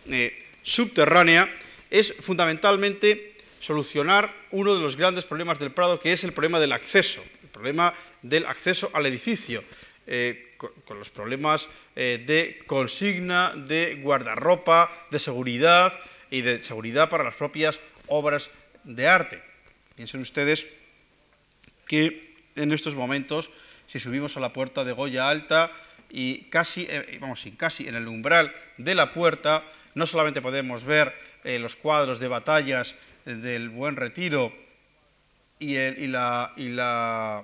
[0.07, 1.49] eh, subterránea
[1.89, 6.71] es fundamentalmente solucionar uno de los grandes problemas del Prado, que es el problema del
[6.71, 9.63] acceso, el problema del acceso al edificio,
[10.05, 17.33] eh, con, los problemas de consigna, de guardarropa, de seguridad y de seguridad para las
[17.33, 18.51] propias obras
[18.85, 19.41] de arte.
[19.95, 20.67] Piensen ustedes
[21.87, 23.51] que en estos momentos,
[23.87, 25.71] si subimos a la puerta de Goya Alta
[26.09, 31.13] y casi, eh, vamos, casi en el umbral de la puerta, no solamente podemos ver
[31.43, 32.95] eh, los cuadros de batallas
[33.25, 34.53] del Buen Retiro
[35.59, 37.43] y, la, y, la,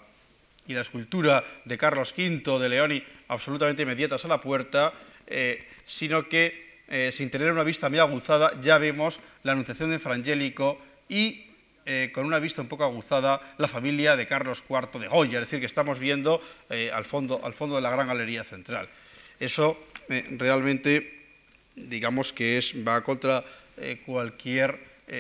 [0.68, 4.94] y, la, escultura de Carlos V de Leoni absolutamente inmediatas a la puerta,
[5.28, 6.70] eh, sino que
[7.14, 10.78] sin tener una vista muy aguzada ya vemos la Anunciación de Frangélico
[11.12, 11.46] y
[11.86, 15.50] eh, con una vista un poco aguzada la familia de Carlos IV de Goya, es
[15.50, 18.88] decir, que estamos viendo eh, al, fondo, al fondo de la gran galería central.
[19.38, 21.26] Eso eh, realmente,
[21.76, 23.44] digamos que es, va contra
[24.06, 24.78] cualquier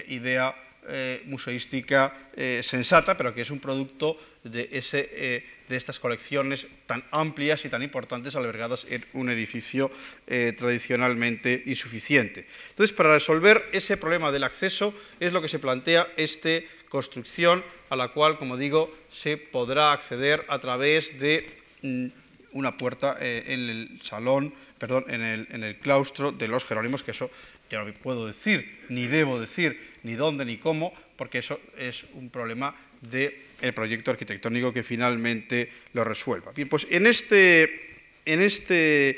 [0.08, 0.54] idea
[0.88, 6.66] eh, museística eh, sensata, pero que es un producto de, ese, eh, de, estas colecciones
[6.88, 9.92] tan amplias y tan importantes albergadas en un edificio
[10.26, 12.48] tradicionalmente insuficiente.
[12.70, 16.50] Entonces, para resolver ese problema del acceso es lo que se plantea esta
[16.90, 21.48] construcción a la cual, como digo, se podrá acceder a través de
[21.84, 22.08] mm,
[22.54, 27.12] una puerta en el salón, perdón, en el, en el claustro de los Jerónimos, que
[27.12, 27.30] eso
[27.72, 32.30] ya no puedo decir, ni debo decir, ni dónde ni cómo, porque eso es un
[32.30, 33.34] problema del
[33.74, 36.52] proyecto arquitectónico que finalmente lo resuelva.
[36.52, 39.18] Bien, pues en este, en este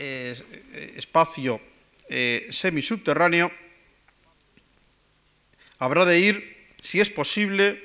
[0.00, 0.36] eh,
[0.96, 1.60] espacio
[2.08, 3.50] eh, semisubterráneo
[5.78, 7.82] habrá de ir, si es posible,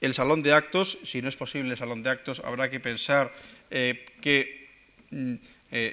[0.00, 0.98] el salón de actos.
[1.04, 3.32] Si no es posible el salón de actos, habrá que pensar
[3.70, 4.68] eh, que
[5.10, 5.34] mm,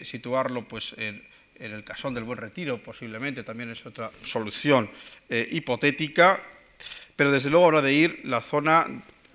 [0.03, 1.23] situarlo pues, en
[1.59, 4.89] en el casón del Buen Retiro posiblemente también es otra solución
[5.29, 6.41] eh, hipotética,
[7.15, 8.87] pero desde luego habrá de ir la zona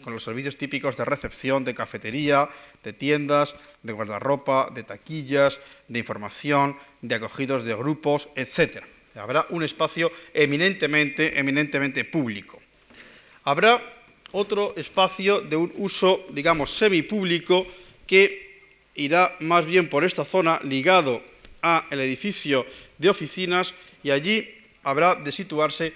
[0.03, 2.49] con los servicios típicos de recepción, de cafetería,
[2.83, 8.83] de tiendas, de guardarropa, de taquillas, de información, de acogidos de grupos, etc.
[9.15, 12.61] Habrá un espacio eminentemente, eminentemente público.
[13.45, 13.81] Habrá
[14.33, 17.67] otro espacio de un uso, digamos, semipúblico
[18.07, 18.61] que
[18.95, 21.23] irá más bien por esta zona ligado
[21.63, 22.67] al edificio
[22.99, 23.73] de oficinas
[24.03, 24.49] y allí
[24.83, 25.93] habrá de situarse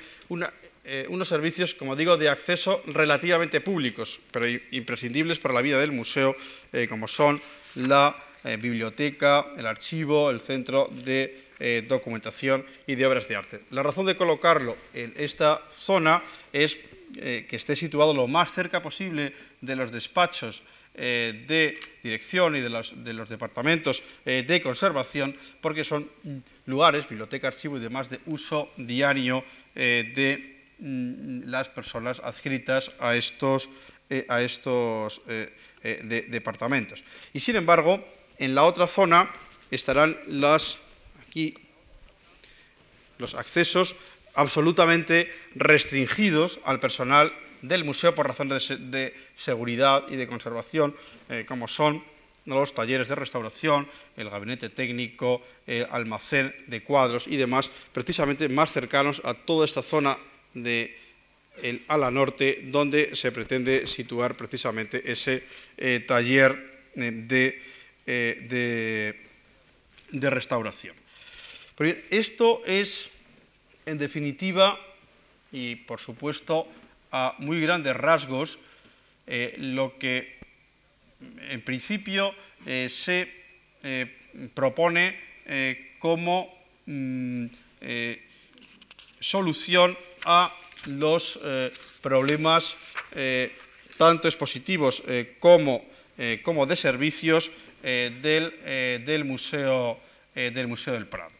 [0.84, 5.90] eh, unos servicios, como digo, de acceso relativamente públicos, pero imprescindibles para la vida del
[5.90, 6.36] museo,
[6.72, 7.42] eh, como son
[7.74, 11.44] la eh, biblioteca, el archivo, el centro de
[11.88, 13.62] documentación y de obras de arte.
[13.70, 16.76] La razón de colocarlo en esta zona es
[17.14, 20.62] que esté situado lo más cerca posible de los despachos
[20.96, 26.08] de dirección y de los, de los departamentos de conservación, porque son
[26.64, 33.70] lugares, biblioteca, archivo y demás, de uso diario de Mm, las personas adscritas a estos,
[34.10, 35.48] eh, a estos eh,
[35.82, 37.02] eh, departamentos.
[37.32, 38.04] Y sin embargo,
[38.36, 39.32] en la otra zona
[39.70, 40.76] estarán las,
[41.26, 41.54] aquí,
[43.16, 43.96] los accesos
[44.34, 47.32] absolutamente restringidos al personal
[47.62, 50.94] del museo por razones de, seguridad y de conservación,
[51.46, 52.02] como son
[52.46, 58.72] los talleres de restauración, el gabinete técnico, el almacén de cuadros y demás, precisamente más
[58.72, 60.16] cercanos a toda esta zona
[60.54, 60.96] de
[61.62, 65.44] el ala norte, donde se pretende situar precisamente ese
[65.76, 66.52] eh, taller
[66.94, 67.60] eh,
[68.06, 69.14] eh,
[70.12, 70.94] de, restauración.
[72.10, 73.08] esto es,
[73.86, 74.78] en definitiva,
[75.52, 76.66] y por supuesto
[77.12, 78.58] a muy grandes rasgos,
[79.58, 80.36] lo que
[81.50, 82.34] en principio
[82.88, 83.28] se
[84.54, 85.16] propone
[85.98, 86.54] como
[86.86, 87.46] mm,
[89.20, 90.52] solución a
[90.86, 92.76] los eh, problemas
[93.12, 93.52] eh,
[93.96, 95.84] tanto expositivos eh, como,
[96.42, 100.00] como, de servicios del, del, museo,
[100.34, 101.30] del Museo del Prado.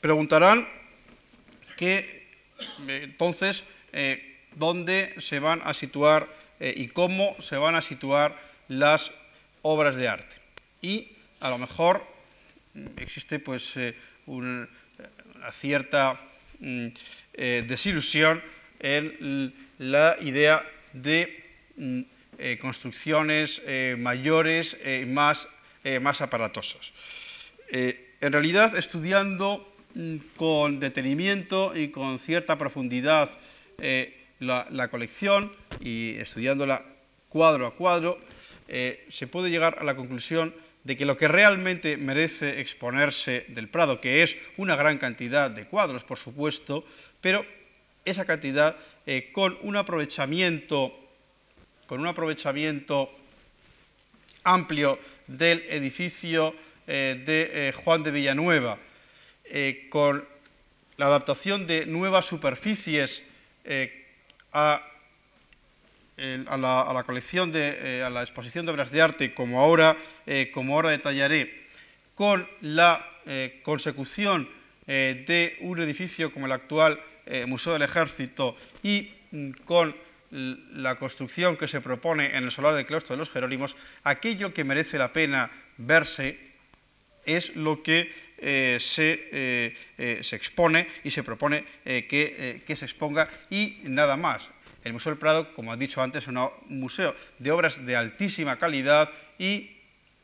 [0.00, 0.66] Preguntarán
[1.76, 2.26] que
[2.88, 3.64] entonces
[4.54, 6.28] dónde se van a situar
[6.60, 8.36] y cómo se van a situar
[8.68, 9.12] las
[9.62, 10.36] obras de arte.
[10.82, 11.10] Y
[11.40, 12.06] a lo mejor
[12.74, 13.74] mm, existe pues
[14.26, 14.68] una
[15.52, 16.20] cierta
[16.60, 16.86] mm,
[17.34, 18.42] eh, desilusión
[18.78, 21.44] en la idea de
[21.76, 22.00] mm,
[22.38, 25.48] eh, construcciones eh, mayores y más,
[26.00, 26.92] más aparatosas.
[27.70, 29.75] en realidad, estudiando
[30.36, 33.30] con detenimiento y con cierta profundidad
[34.38, 36.84] la, la, colección y estudiándola
[37.28, 38.18] cuadro a cuadro,
[38.66, 40.54] se puede llegar a la conclusión
[40.86, 45.66] de que lo que realmente merece exponerse del Prado, que es una gran cantidad de
[45.66, 46.84] cuadros, por supuesto,
[47.20, 47.44] pero
[48.04, 50.96] esa cantidad eh, con un aprovechamiento,
[51.88, 53.10] con un aprovechamiento
[54.44, 56.54] amplio del edificio
[56.86, 58.78] eh, de eh, Juan de Villanueva,
[59.90, 60.26] con
[60.96, 63.22] la adaptación de nuevas superficies
[64.52, 64.82] a
[66.46, 70.50] a, la, colección de, eh, a la exposición de obras de arte, como ahora, eh,
[70.52, 71.66] como ahora detallaré,
[72.14, 74.48] con la eh, consecución
[74.86, 77.00] de un edificio como el actual
[77.48, 78.54] Museo del Ejército
[78.84, 79.96] y mm, con
[80.30, 84.62] la construcción que se propone en el solar del claustro de los Jerónimos, aquello que
[84.62, 86.38] merece la pena verse
[87.24, 89.74] es lo que se,
[90.22, 94.50] se, expone y se propone que, que, se exponga y nada más.
[94.84, 98.56] El Museo del Prado, como he dicho antes, es un museo de obras de altísima
[98.56, 99.76] calidad y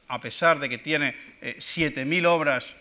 [0.07, 2.77] a pesar de que tiene 7.000 eh, obras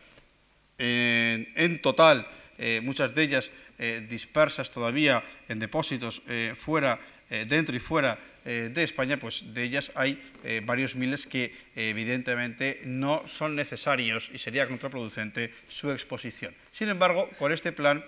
[0.77, 6.21] en total, eh, muchas de ellas eh, dispersas todavía en depósitos
[6.55, 10.19] fuera, dentro y fuera de España, pues de ellas hay
[10.63, 16.53] varios miles que evidentemente no son necesarios y sería contraproducente su exposición.
[16.71, 18.03] Sin embargo, con este plan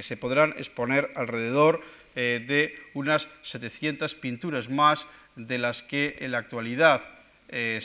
[0.00, 1.82] se podrán exponer alrededor
[2.18, 5.06] eh, de unas 700 pinturas más
[5.36, 7.02] de las que en la actualidad
[7.50, 7.78] eh,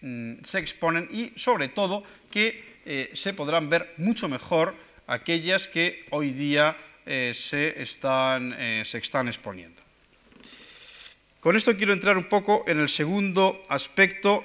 [0.00, 4.74] mm, se, exponen y sobre todo que eh, se podrán ver mucho mejor
[5.06, 6.74] aquellas que hoy día
[7.04, 8.54] se, están,
[8.84, 9.82] se están exponiendo.
[11.40, 14.44] Con esto quiero entrar un poco en el segundo aspecto,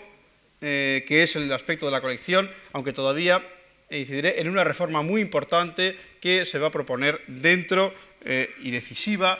[0.61, 3.43] que es el aspecto de la colección, aunque todavía
[3.89, 9.37] incidiré en una reforma muy importante que se va a proponer dentro eh, y decisiva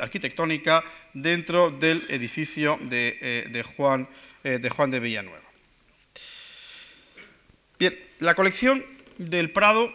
[0.00, 4.08] arquitectónica dentro del edificio de, eh, Juan,
[4.42, 5.44] eh, de Villanueva.
[7.78, 8.84] Bien, la colección
[9.18, 9.92] del Prado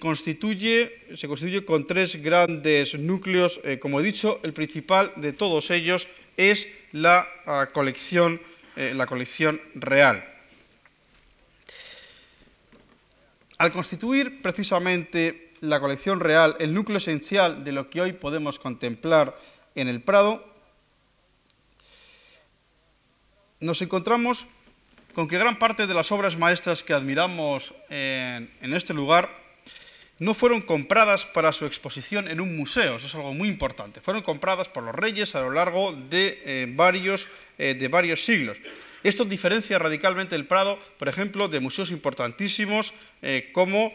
[0.00, 3.60] constituye, se constituye con tres grandes núcleos.
[3.64, 8.40] Eh, como he dicho, el principal de todos ellos es la ah, colección,
[8.76, 10.24] eh, la colección real.
[13.58, 19.38] Al constituir precisamente la colección real el núcleo esencial de lo que hoy podemos contemplar
[19.74, 20.44] en el Prado,
[23.60, 24.46] nos encontramos
[25.14, 29.30] con que gran parte de las obras maestras que admiramos en, este lugar
[30.18, 34.22] no fueron compradas para su exposición en un museo, eso es algo muy importante, fueron
[34.22, 38.60] compradas por los reyes a lo largo de, eh, varios, eh, de varios siglos.
[39.02, 43.92] Esto diferencia radicalmente el Prado, por ejemplo, de museos importantísimos eh, como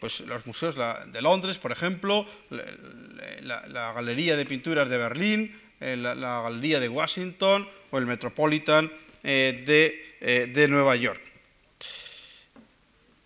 [0.00, 6.80] pues los museos de Londres, por ejemplo, la, Galería de Pinturas de Berlín, la Galería
[6.80, 11.22] de Washington o el Metropolitan de eh, de Nueva York.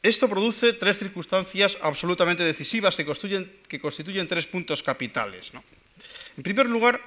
[0.03, 5.53] Esto produce tres circunstancias absolutamente decisivas que constituyen, tres puntos capitales.
[6.37, 7.01] En primer lugar,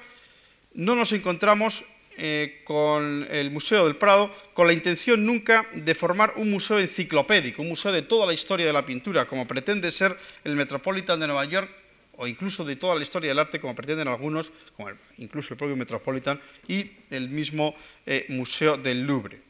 [0.72, 1.84] no nos encontramos
[2.16, 7.60] eh, con el Museo del Prado con la intención nunca de formar un museo enciclopédico,
[7.60, 11.26] un museo de toda la historia de la pintura, como pretende ser el Metropolitan de
[11.26, 11.70] Nueva York,
[12.16, 15.76] o incluso de toda la historia del arte, como pretenden algunos, como incluso el propio
[15.76, 17.74] Metropolitan y el mismo
[18.06, 19.45] eh, Museo del Louvre.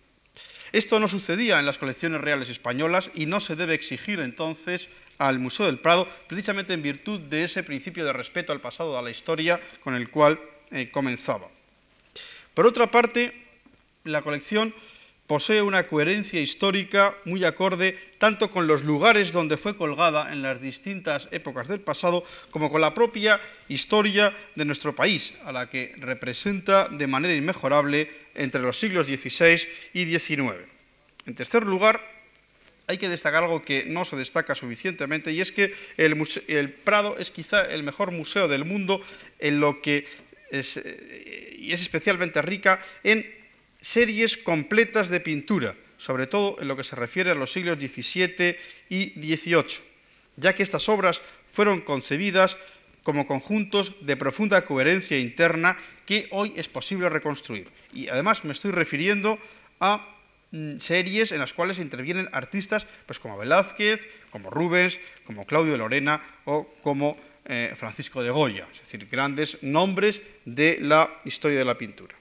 [0.76, 5.38] Esto no sucedía en las colecciones reales españolas y no se debe exigir entonces al
[5.38, 9.08] Museo del Prado, precisamente en virtud de ese principio de respeto al pasado, a la
[9.08, 10.38] historia con el cual
[10.70, 11.48] eh, comenzaba.
[12.52, 13.32] Por otra parte,
[14.04, 14.74] la colección
[15.26, 20.60] posee una coherencia histórica muy acorde tanto con los lugares donde fue colgada en las
[20.60, 25.94] distintas épocas del pasado, como con la propia historia de nuestro país, a la que
[25.98, 30.56] representa de manera inmejorable entre los siglos XVI y XIX.
[31.26, 32.00] En tercer lugar,
[32.86, 37.30] hay que destacar algo que no se destaca suficientemente, y es que el, Prado es
[37.32, 39.00] quizá el mejor museo del mundo
[39.40, 40.06] en lo que
[40.50, 43.35] es, eh, y es especialmente rica en
[43.86, 48.58] series completas de pintura, sobre todo en lo que se refiere a los siglos XVII
[48.90, 49.86] y XVIII,
[50.34, 51.22] ya que estas obras
[51.52, 52.58] fueron concebidas
[53.04, 57.70] como conjuntos de profunda coherencia interna que hoy es posible reconstruir.
[57.94, 59.38] Y además me estoy refiriendo
[59.78, 60.02] a
[60.50, 65.78] mm, series en las cuales intervienen artistas pues como Velázquez, como Rubens, como Claudio de
[65.78, 71.64] Lorena o como eh, Francisco de Goya, es decir, grandes nombres de la historia de
[71.64, 72.16] la pintura.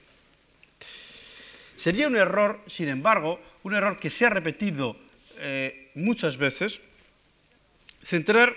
[1.76, 4.96] Sería un error, sin embargo, un error que se ha repetido
[5.38, 6.80] eh, muchas veces,
[8.00, 8.56] centrar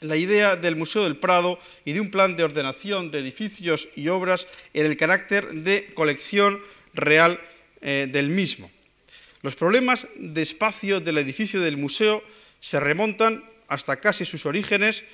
[0.00, 4.08] la idea del Museo del Prado y de un plan de ordenación de edificios y
[4.08, 6.60] obras en el carácter de colección
[6.94, 7.40] real
[7.82, 8.70] eh, del mismo.
[9.42, 12.22] Los problemas de espacio del edificio del museo
[12.60, 15.04] se remontan hasta casi sus orígenes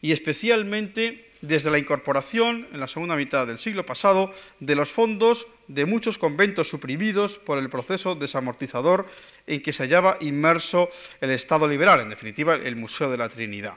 [0.00, 5.46] y especialmente desde la incorporación, en la segunda mitad del siglo pasado, de los fondos
[5.68, 9.06] de muchos conventos suprimidos por el proceso desamortizador
[9.46, 10.88] en que se hallaba inmerso
[11.20, 13.74] el Estado liberal, en definitiva el Museo de la Trinidad.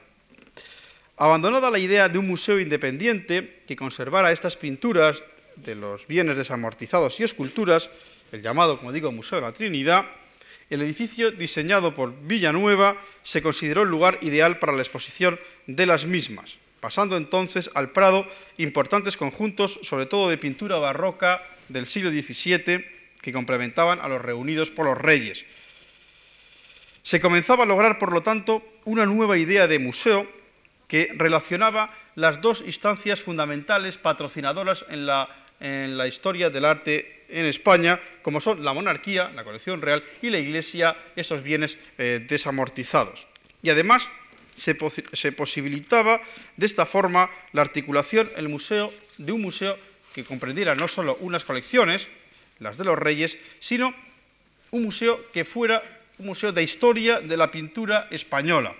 [1.16, 5.24] Abandonada la idea de un museo independiente que conservara estas pinturas
[5.56, 7.90] de los bienes desamortizados y esculturas,
[8.32, 10.06] el llamado, como digo, Museo de la Trinidad,
[10.70, 16.06] el edificio diseñado por Villanueva se consideró el lugar ideal para la exposición de las
[16.06, 18.26] mismas pasando entonces al Prado
[18.58, 22.84] importantes conjuntos, sobre todo de pintura barroca del siglo XVII,
[23.22, 25.46] que complementaban a los reunidos por los reyes.
[27.02, 30.26] Se comenzaba a lograr, por lo tanto, una nueva idea de museo
[30.88, 38.40] que relacionaba las dos instancias fundamentales patrocinadoras en la, historia del arte en España, como
[38.40, 43.28] son la monarquía, la colección real, y la iglesia, esos bienes eh, desamortizados.
[43.62, 44.10] Y además
[44.54, 46.20] se, posibilitaba
[46.56, 49.78] de esta forma la articulación el museo, de un museo
[50.14, 52.08] que comprendiera no solo unas colecciones,
[52.58, 53.94] las de los reyes, sino
[54.70, 55.82] un museo que fuera
[56.18, 58.74] un museo de historia de la pintura española.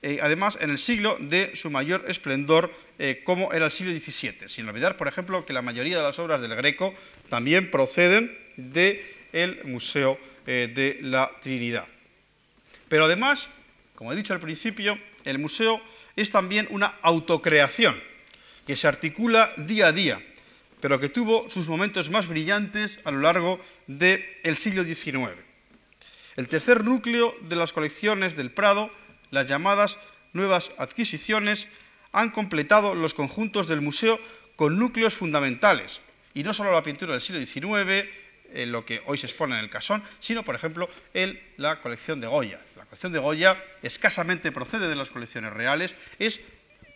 [0.00, 4.48] Eh, además, en el siglo de su mayor esplendor, eh, como era el siglo XVII.
[4.48, 6.94] Sin olvidar, por ejemplo, que la mayoría de las obras del Greco
[7.28, 11.86] también proceden del Museo eh, de la Trinidad.
[12.88, 13.50] Pero además,
[13.96, 15.80] como he dicho al principio, el museo
[16.16, 18.00] es también una autocreación
[18.66, 20.22] que se articula día a día,
[20.80, 25.32] pero que tuvo sus momentos más brillantes a lo largo del siglo XIX.
[26.36, 28.90] El tercer núcleo de las colecciones del Prado,
[29.30, 29.98] las llamadas
[30.32, 31.66] nuevas adquisiciones,
[32.12, 34.20] han completado los conjuntos del museo
[34.56, 36.00] con núcleos fundamentales,
[36.34, 38.08] y no solo la pintura del siglo XIX,
[38.52, 42.20] eh, lo que hoy se expone en el casón, sino, por ejemplo, el, la colección
[42.20, 42.58] de Goya.
[42.76, 46.40] La colección de Goya escasamente procede de las colecciones reales, es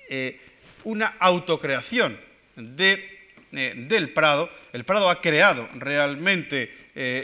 [0.08, 0.40] eh,
[0.84, 2.18] una autocreación
[2.56, 3.10] de
[3.54, 6.72] eh, del Prado, el Prado ha creado realmente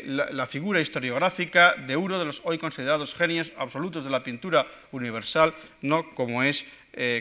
[0.05, 5.55] la, figura historiográfica de uno de los hoy considerados genios absolutos de la pintura universal,
[5.81, 6.15] ¿no?
[6.15, 6.67] como es,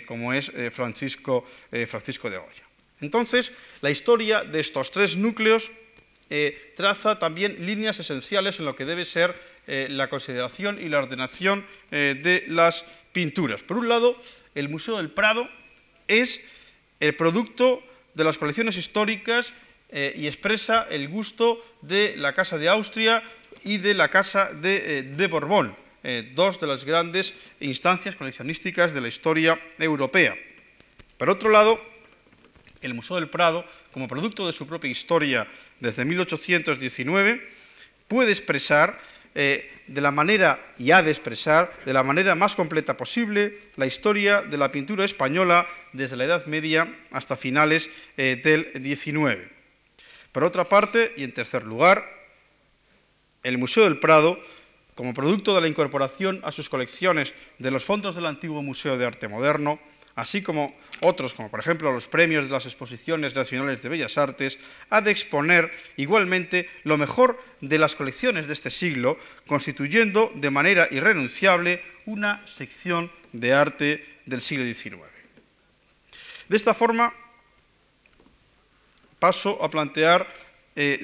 [0.06, 1.46] como es Francisco,
[1.88, 2.64] Francisco de Goya.
[3.00, 5.72] Entonces, la historia de estos tres núcleos
[6.76, 9.36] traza también líneas esenciales en lo que debe ser
[9.68, 13.64] la consideración y la ordenación de las pinturas.
[13.64, 14.18] Por un lado,
[14.56, 15.48] el Museo del Prado
[16.08, 16.42] es
[17.00, 19.54] el producto de las colecciones históricas
[19.90, 23.24] eh, y expresa el gusto de la Casa de Austria
[23.64, 29.02] y de la Casa de, eh, Borbón, eh, dos de las grandes instancias coleccionísticas de
[29.02, 30.36] la historia europea.
[31.18, 31.80] Por otro lado,
[32.82, 35.48] el Museo del Prado, como producto de su propia historia
[35.80, 37.42] desde 1819,
[38.08, 38.98] puede expresar
[39.36, 43.86] eh, de la manera, y ha de expresar de la manera más completa posible la
[43.86, 49.38] historia de la pintura española desde la Edad Media hasta finales eh, del XIX.
[50.32, 52.04] Por otra parte, y en tercer lugar,
[53.44, 54.40] el Museo del Prado,
[54.96, 59.06] como producto de la incorporación a sus colecciones de los fondos del antiguo Museo de
[59.06, 59.80] Arte Moderno,
[60.18, 64.58] así como otros, como por ejemplo los premios de las exposiciones nacionales de bellas artes,
[64.90, 70.88] ha de exponer igualmente lo mejor de las colecciones de este siglo, constituyendo de manera
[70.90, 75.04] irrenunciable una sección de arte del siglo XIX.
[76.50, 77.14] De esta forma,
[79.20, 80.28] paso a plantear
[80.76, 80.98] eh,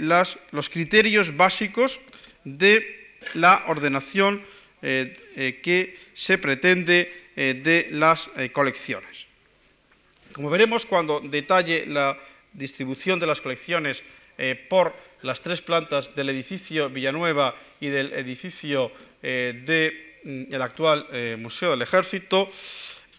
[0.52, 2.02] los criterios básicos
[2.44, 4.44] de la ordenación
[4.82, 9.26] eh, eh, que se pretende de las eh, colecciones.
[10.34, 12.18] Como veremos cuando detalle la
[12.54, 14.04] distribución de las colecciones
[14.38, 21.08] eh, por las tres plantas del edificio Villanueva y del edificio del mm, actual
[21.40, 22.50] Museo del Ejército,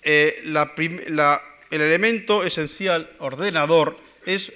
[0.02, 0.54] el
[1.70, 3.96] elemento esencial ordenador
[4.26, 4.52] es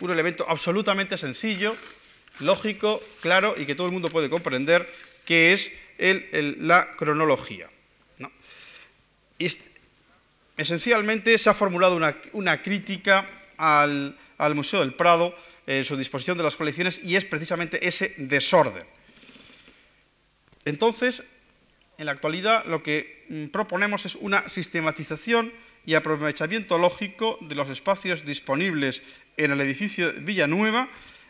[0.00, 1.76] un elemento absolutamente sencillo,
[2.38, 4.88] lógico, claro y que todo el mundo puede comprender,
[5.26, 7.68] que es la cronología
[10.56, 11.98] esencialmente se ha formulado
[12.32, 14.16] una, crítica al,
[14.54, 15.34] Museo del Prado
[15.66, 18.84] en su disposición de las colecciones y es precisamente ese desorden.
[20.64, 21.22] Entonces,
[21.98, 25.52] en la actualidad lo que mm, proponemos es una sistematización
[25.86, 29.02] y aprovechamiento lógico de los espacios disponibles
[29.36, 30.88] en el edificio Villanueva,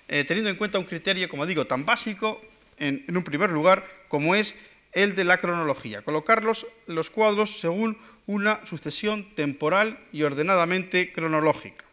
[0.08, 2.42] eh, teniendo en cuenta un criterio, como digo, tan básico
[2.78, 4.54] en un primer lugar como es
[4.93, 6.66] el de la cronología, colocar los,
[7.11, 11.84] cuadros según una sucesión temporal y ordenadamente cronológica.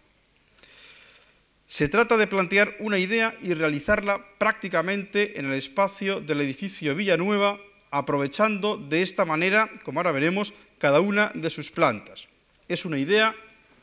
[1.68, 7.60] Se trata de plantear una idea y realizarla prácticamente en el espacio del edificio Villanueva,
[7.92, 12.28] aprovechando de esta manera, como ahora veremos, cada una de sus plantas.
[12.68, 13.36] Es una idea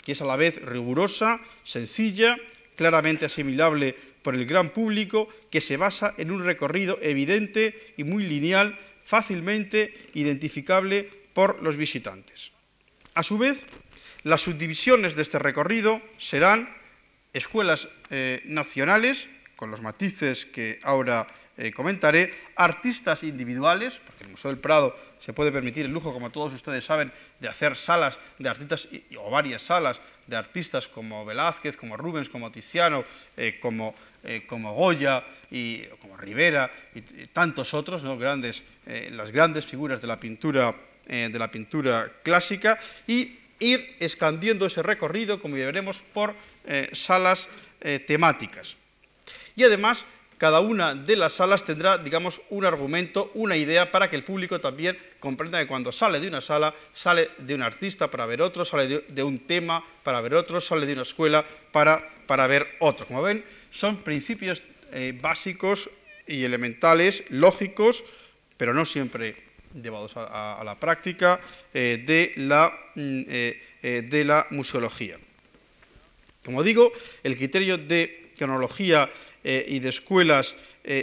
[0.02, 2.36] que es a la vez rigurosa, sencilla,
[2.76, 8.24] claramente asimilable por el gran público, que se basa en un recorrido evidente y muy
[8.24, 12.52] lineal fácilmente identificable por los visitantes.
[13.14, 13.66] A su vez,
[14.22, 16.74] las subdivisiones de este recorrido serán
[17.34, 21.26] escuelas eh, nacionales, con los matices que ahora
[21.56, 26.30] eh, comentaré, artistas individuales, porque el Museo del Prado se puede permitir el lujo, como
[26.30, 28.88] todos ustedes saben, de hacer salas de artistas
[29.18, 33.04] o varias salas de artistas como Velázquez, como Rubens, como Tiziano,
[33.36, 33.94] eh, como,
[34.24, 38.62] eh, como, Goya y como Rivera y, tantos otros, grandes,
[39.12, 40.74] las grandes figuras de la pintura
[41.06, 46.34] de la pintura clásica y ir expandiendo ese recorrido, como ya veremos, por
[46.92, 47.48] salas
[48.06, 48.76] temáticas.
[49.54, 50.06] Y además
[50.38, 54.60] cada una de las salas tendrá, digamos, un argumento, una idea para que el público
[54.60, 58.64] también comprenda que cuando sale de una sala, sale de un artista para ver otro,
[58.64, 63.06] sale de, un tema para ver otro, sale de una escuela para, para ver otro.
[63.06, 63.44] Como ven,
[63.74, 64.62] son principios
[64.92, 65.90] eh, básicos
[66.28, 68.04] y elementales, lógicos,
[68.56, 69.34] pero no siempre
[69.74, 71.40] llevados a, la práctica,
[71.74, 75.18] eh, de, la, mm, eh, de la museología.
[76.44, 76.92] Como digo,
[77.24, 79.10] el criterio de cronología
[79.42, 80.56] y de escuelas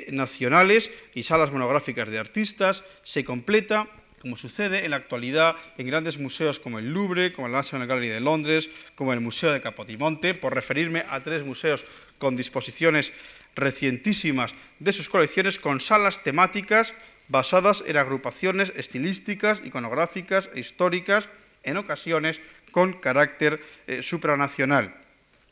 [0.09, 3.87] nacionales y salas monográficas de artistas, se completa,
[4.21, 8.09] como sucede en la actualidad en grandes museos como el Louvre, como el National Gallery
[8.09, 11.85] de Londres, como el Museo de Capodimonte, por referirme a tres museos
[12.19, 13.13] con disposiciones
[13.55, 16.93] recientísimas de sus colecciones, con salas temáticas
[17.27, 21.27] basadas en agrupaciones estilísticas, iconográficas e históricas,
[21.63, 22.41] en ocasiones
[22.71, 24.95] con carácter eh, supranacional.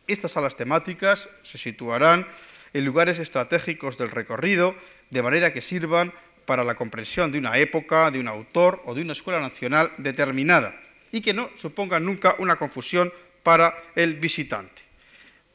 [0.07, 2.27] Estas salas temáticas se situarán
[2.73, 4.75] en lugares estratégicos del recorrido,
[5.09, 6.13] de manera que sirvan
[6.49, 10.81] para la comprensión de una época, de un autor o de una escuela nacional determinada,
[11.11, 14.81] y que no supongan nunca una confusión para el visitante.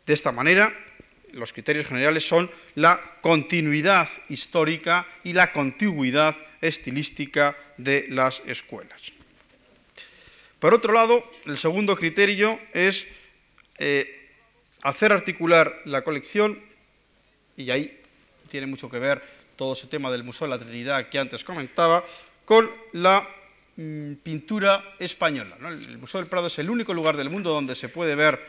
[0.06, 0.72] De esta manera,
[1.32, 9.10] los criterios generales son la continuidad histórica y la contigüidad estilística de las escuelas.
[10.60, 13.04] Por otro lado, el segundo criterio es
[13.78, 14.30] eh,
[14.82, 16.62] hacer articular la colección,
[17.56, 18.00] y ahí
[18.48, 22.04] tiene mucho que ver todo ese tema del Museo de la Trinidad que antes comentaba,
[22.44, 23.26] con la
[23.76, 25.56] mm, pintura española.
[25.60, 28.40] El Museo del Prado es el único lugar del mundo donde se puede ver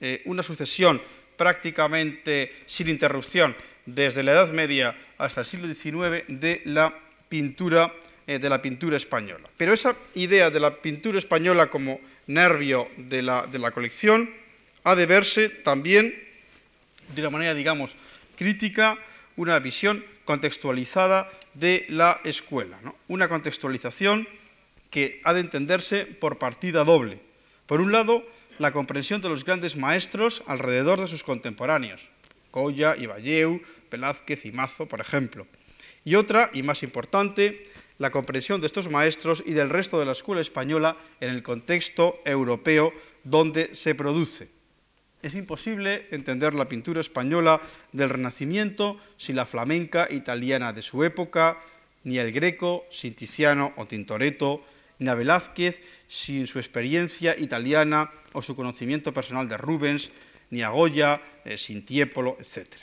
[0.00, 1.00] eh, una sucesión
[1.36, 3.54] prácticamente sin interrupción
[3.86, 6.92] desde la Edad Media hasta el siglo XIX de la
[7.28, 7.94] pintura,
[8.26, 9.48] eh, de la pintura española.
[9.56, 14.30] Pero esa idea de la pintura española como nervio de la, de la colección
[14.84, 16.14] ha de verse también
[17.14, 17.96] de una manera, digamos,
[18.36, 18.98] crítica,
[19.36, 22.78] una visión contextualizada de la escuela.
[23.08, 24.28] Una contextualización
[24.90, 27.22] que ha de entenderse por partida doble.
[27.64, 32.10] Por un lado, la comprensión de los grandes maestros alrededor de sus contemporáneos,
[32.52, 35.46] Goya, Iballeu, Velázquez y Mazo, por ejemplo.
[36.04, 37.62] Y otra, y más importante,
[37.96, 42.20] la comprensión de estos maestros y del resto de la escuela española en el contexto
[42.26, 42.92] europeo
[43.24, 44.57] donde se produce.
[45.22, 47.60] Es imposible entender la pintura española
[47.92, 51.58] del Renacimiento sin la flamenca italiana de su época,
[52.04, 54.62] ni el greco sin Tiziano o Tintoretto,
[55.00, 60.10] ni a Velázquez sin su experiencia italiana o su conocimiento personal de Rubens,
[60.50, 62.82] ni a Goya eh, sin Tiepolo, etc.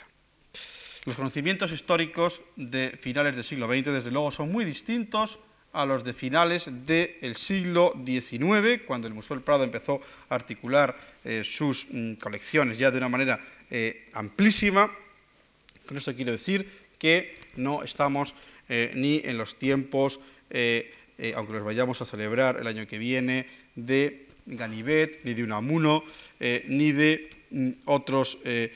[1.04, 5.40] Los conocimientos históricos de finales del siglo XX, desde luego, son muy distintos
[5.76, 10.96] a los de finales del siglo XIX, cuando el Museo del Prado empezó a articular
[11.24, 14.90] eh, sus mm, colecciones ya de una manera eh, amplísima.
[15.86, 16.68] Con esto quiero decir
[16.98, 18.34] que no estamos
[18.68, 20.18] ni en los tiempos
[21.18, 26.04] eh, aunque los vayamos a celebrar el año que viene, de Ganivet, ni de Unamuno,
[26.40, 28.72] eh, ni de mm, otros eh,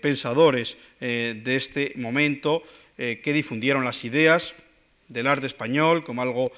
[0.00, 2.62] pensadores de este momento
[2.96, 4.56] que difundieron las ideas
[5.08, 6.52] del arte español como algo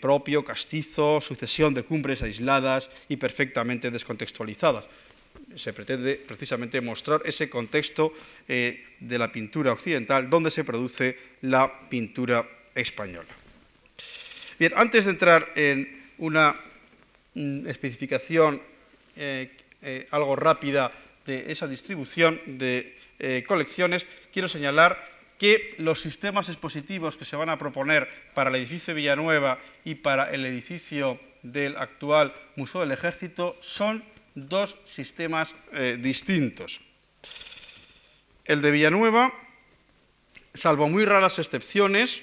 [0.00, 4.86] propio, castizo, sucesión de cumbres aisladas y perfectamente descontextualizadas.
[5.56, 8.12] Se pretende precisamente mostrar ese contexto
[8.46, 13.38] de la pintura occidental donde se produce la pintura española.
[14.58, 16.54] Bien, antes de entrar en una
[17.34, 18.60] mm, especificación
[19.14, 20.90] eh, eh, algo rápida
[21.24, 24.98] de esa distribución de eh, colecciones, quiero señalar
[25.38, 30.30] que los sistemas expositivos que se van a proponer para el edificio Villanueva y para
[30.32, 35.54] el edificio del actual Museo del Ejército son dos sistemas
[35.98, 36.80] distintos.
[38.48, 39.32] El de Villanueva,
[40.54, 42.22] salvo muy raras excepciones,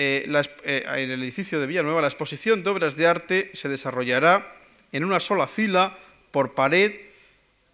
[0.00, 0.30] eh,
[0.64, 4.52] eh, en el edificio de Villanueva, la exposición de obras de arte se desarrollará
[4.92, 5.96] en una sola fila
[6.30, 6.92] por pared,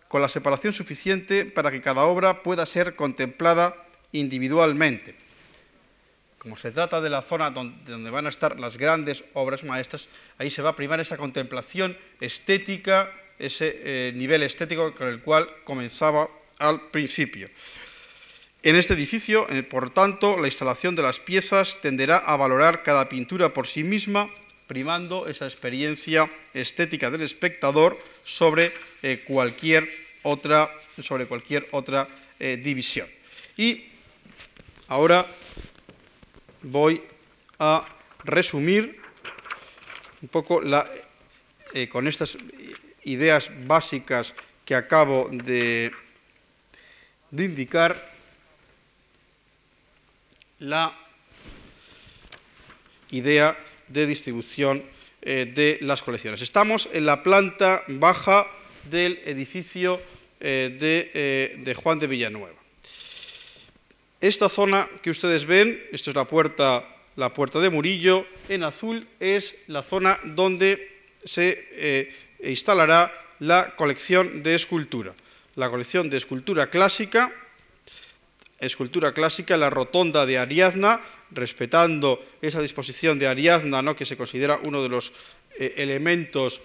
[0.06, 3.74] con la separación suficiente para que cada obra pueda ser contemplada
[4.14, 5.14] individualmente.
[6.38, 10.08] Como se trata de la zona donde, van a estar las grandes obras maestras,
[10.38, 15.48] ahí se va a primar esa contemplación estética, ese eh, nivel estético con el cual
[15.64, 17.48] comenzaba al principio.
[18.62, 23.08] En este edificio, eh, por tanto, la instalación de las piezas tenderá a valorar cada
[23.08, 24.28] pintura por sí misma,
[24.66, 29.88] primando esa experiencia estética del espectador sobre eh, cualquier
[30.22, 32.06] otra, sobre cualquier otra
[32.38, 33.06] división.
[33.56, 33.93] Y
[34.88, 35.26] ahora
[36.62, 37.02] voy
[37.58, 37.84] a
[38.24, 39.00] resumir
[40.22, 40.60] un poco
[41.90, 42.38] con estas
[43.04, 45.92] ideas básicas que acabo de
[47.30, 48.14] indicar
[50.60, 50.96] la
[53.10, 53.56] idea
[53.88, 54.82] de distribución
[55.22, 56.42] eh, de las colecciones.
[56.42, 58.46] Estamos en la planta baja
[58.90, 60.00] del edificio
[60.40, 62.63] eh, eh, de, Juan de Villanueva.
[64.24, 69.06] Esta zona que ustedes ven, esto es la puerta, la puerta de Murillo, en azul
[69.20, 72.08] es la zona donde se
[72.42, 75.14] instalará la colección de escultura.
[75.56, 77.34] La colección de escultura clásica,
[78.60, 83.94] escultura clásica, la rotonda de Ariadna, respetando esa disposición de Ariadna, ¿no?
[83.94, 85.12] que se considera uno de los
[85.58, 86.62] eh, elementos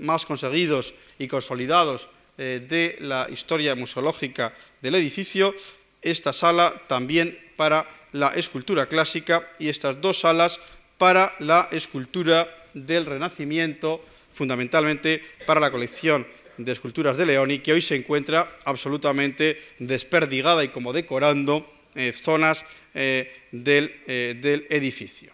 [0.00, 4.52] más conseguidos y consolidados eh, de la historia museológica
[4.82, 5.54] del edificio,
[6.02, 10.60] esta sala también para la escultura clásica y estas dos salas
[10.96, 16.26] para la escultura del Renacimiento, fundamentalmente para la colección
[16.56, 22.64] de esculturas de Leoni, que hoy se encuentra absolutamente desperdigada y como decorando eh, zonas
[22.94, 25.32] eh, del, del edificio.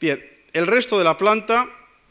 [0.00, 1.68] Bien, el resto de la planta,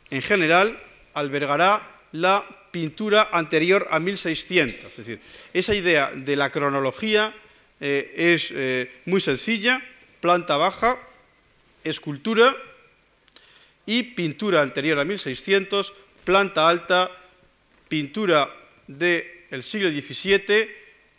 [0.09, 0.82] en general,
[1.13, 4.89] albergará la pintura anterior a 1600.
[4.89, 5.19] Es decir,
[5.53, 7.36] esa idea de la cronología
[7.80, 8.53] es
[9.05, 9.82] muy sencilla,
[10.19, 10.99] planta baja,
[11.84, 12.55] escultura
[13.86, 15.93] y pintura anterior a 1600,
[16.24, 17.11] planta alta,
[17.88, 18.49] pintura
[18.88, 20.69] del siglo XVII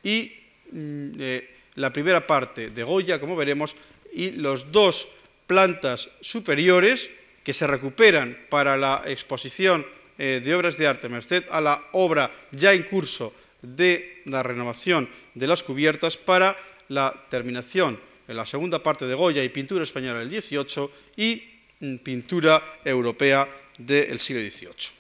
[0.03, 0.33] y
[0.71, 3.77] mm, eh, la primera parte de Goya, como veremos,
[4.13, 5.09] y los dos
[5.47, 7.11] plantas superiores
[7.43, 9.85] que se recuperan para la exposición
[10.23, 15.11] eh, de obras de arte merced a la obra ya en curso de la renovación
[15.35, 16.55] de las cubiertas para
[16.87, 17.99] la terminación
[18.29, 21.43] en la segunda parte de Goya y pintura española del XVIII y
[21.81, 23.49] mm, pintura europea
[23.79, 24.95] del siglo XVIII.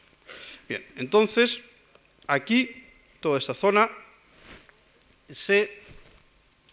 [0.69, 1.61] Bien, entonces,
[2.27, 2.83] aquí,
[3.21, 3.89] toda esta zona,
[5.31, 5.71] se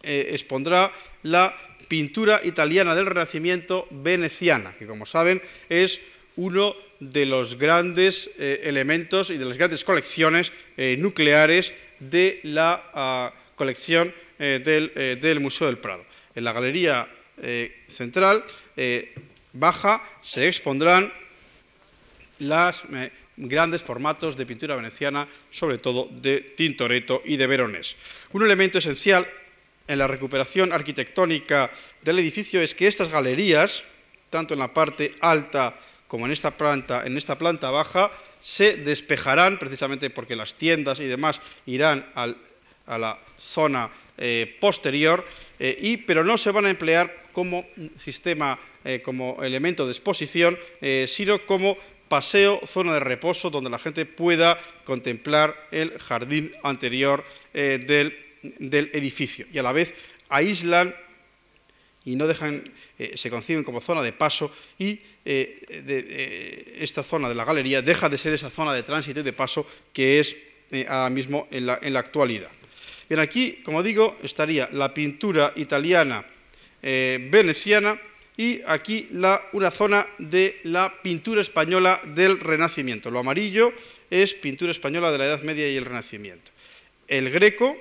[0.01, 0.91] eh, expondrá
[1.21, 1.55] la
[1.87, 5.39] pintura italiana del Renacimiento veneciana, que como saben
[5.69, 6.01] es
[6.35, 12.91] uno de los grandes eh, elementos y de las grandes colecciones eh, nucleares de la
[12.93, 17.09] ah, colección del Museo del Prado en la galería
[17.41, 18.43] eh, central
[18.75, 19.13] eh,
[19.53, 21.11] baja se expondrán
[22.39, 27.95] los eh, grandes formatos de pintura veneciana, sobre todo de Tintoretto y de Veronés.
[28.31, 29.27] Un elemento esencial
[29.87, 31.71] en la recuperación arquitectónica
[32.01, 33.83] del edificio es que estas galerías,
[34.29, 35.79] tanto en la parte alta
[36.09, 41.05] como en esta planta, en esta planta baja, se despejarán precisamente porque las tiendas y
[41.05, 43.89] demás irán a la zona
[44.59, 45.23] posterior
[45.59, 47.65] eh, pero no se van a emplear como
[47.99, 53.77] sistema, eh, como elemento de exposición, eh, sino como paseo, zona de reposo, donde la
[53.77, 59.45] gente pueda contemplar el jardín anterior del, edificio.
[59.53, 59.93] Y a la vez
[60.29, 60.95] aíslan
[62.11, 62.63] y no dejan,
[63.15, 68.33] se conciben como zona de paso y esta zona de la galería deja de ser
[68.33, 70.35] esa zona de tránsito y de paso que es
[70.87, 72.49] ahora mismo en la actualidad.
[73.09, 76.23] Bien, aquí, como digo, estaría la pintura italiana
[76.83, 77.99] eh, veneciana
[78.37, 79.09] y aquí
[79.51, 83.09] una zona de la pintura española del Renacimiento.
[83.09, 83.73] Lo amarillo
[84.11, 86.51] es pintura española de la Edad Media y el Renacimiento.
[87.07, 87.75] El greco,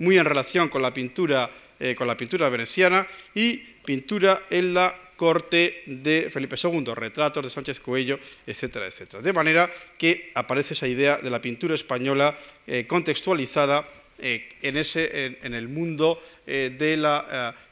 [0.00, 1.48] muy en relación con la pintura,
[1.82, 7.48] eh, con la pintura veneciana, y pintura en la corte de Felipe II, retratos de
[7.48, 9.22] Sánchez Coello, etcétera, etcétera.
[9.22, 15.38] De manera que aparece esa idea de la pintura española eh, contextualizada eh, en, ese,
[15.40, 16.22] en, el mundo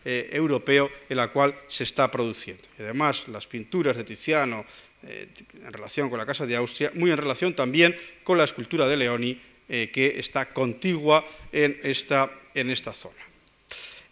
[0.04, 2.62] europeo en la cual se está produciendo.
[2.78, 4.64] Y además, las pinturas de Tiziano
[5.02, 7.94] en relación con la Casa de Austria, muy en relación también
[8.24, 9.38] con la escultura de Leoni,
[9.68, 13.27] que está contigua en esta, en esta zona.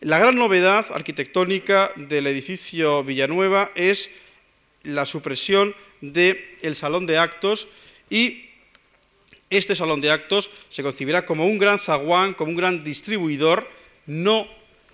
[0.01, 4.11] La gran novedad arquitectónica del edificio Villanueva es
[4.83, 7.67] la supresión del salón de actos
[8.11, 8.45] y
[9.49, 13.71] este salón de actos se concibirá como un gran zaguán, como un gran distribuidor,
[14.05, 14.47] no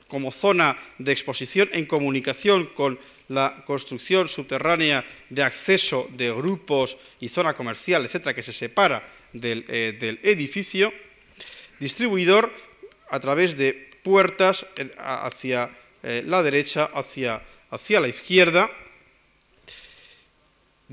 [0.07, 7.29] como zona de exposición en comunicación con la construcción subterránea de acceso de grupos y
[7.29, 10.93] zona comercial, etcétera, que se separa del, eh, edificio,
[11.81, 12.55] distribuidor
[13.11, 14.67] a través de puertas
[14.99, 15.71] hacia
[16.03, 18.71] eh, la derecha, hacia, hacia la izquierda,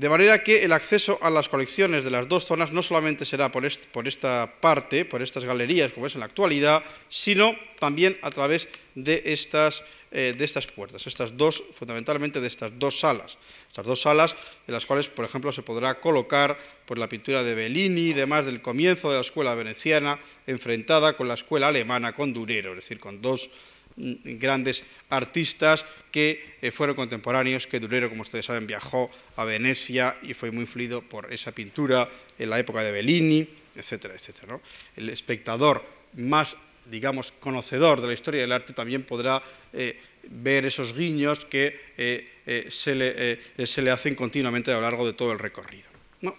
[0.00, 3.52] de manera que el acceso a las colecciones de las dos zonas no solamente será
[3.52, 8.68] por, esta parte, por estas galerías como es en la actualidad, sino también a través
[8.94, 13.38] de estas, eh, de estas puertas, estas dos, fundamentalmente de estas dos salas.
[13.68, 14.34] Estas dos salas
[14.66, 18.46] en las cuales, por ejemplo, se podrá colocar por la pintura de Bellini y demás
[18.46, 22.98] del comienzo de la escuela veneciana, enfrentada con la escuela alemana, con Durero, es decir,
[22.98, 23.50] con dos
[23.96, 30.34] grandes artistas que eh, fueron contemporáneos, que Durero, como ustedes saben, viajó a Venecia y
[30.34, 32.08] fue muy influido por esa pintura
[32.38, 34.60] en la época de Bellini, etcétera, etcétera.
[34.96, 35.84] El espectador
[36.16, 36.56] más,
[36.90, 42.66] digamos, conocedor de la historia del arte también podrá eh, ver esos guiños que eh,
[42.70, 45.88] se, le, se, le, hacen continuamente a lo largo de todo el recorrido.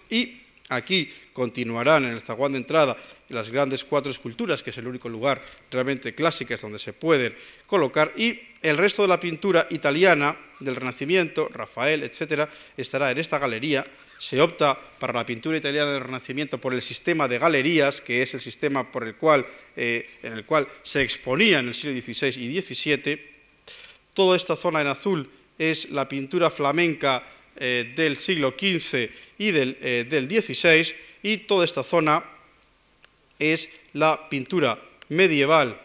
[0.09, 0.41] Y
[0.71, 2.95] Aquí continuarán en el zaguán de entrada
[3.27, 7.35] las grandes cuatro esculturas, que es el único lugar realmente clásicas donde se pueden
[7.67, 12.47] colocar, y el resto de la pintura italiana del Renacimiento, Rafael, etcétera,
[12.77, 13.85] estará en esta galería.
[14.21, 18.35] Se opta para la pintura italiana del Renacimiento por el sistema de galerías, que es
[18.35, 22.39] el sistema por el cual, eh, en el cual se exponía en el siglo XVI
[22.39, 23.19] y XVII.
[24.13, 29.09] Toda esta zona en azul es la pintura flamenca eh, del siglo XV
[29.39, 29.75] y del,
[30.29, 32.23] XVI, eh, y toda esta zona
[33.39, 35.81] es la pintura medieval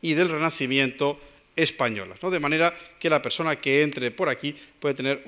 [0.00, 1.20] y del Renacimiento
[1.54, 2.18] españolas.
[2.22, 2.30] ¿no?
[2.30, 5.22] De manera que la persona que entre por aquí puede tener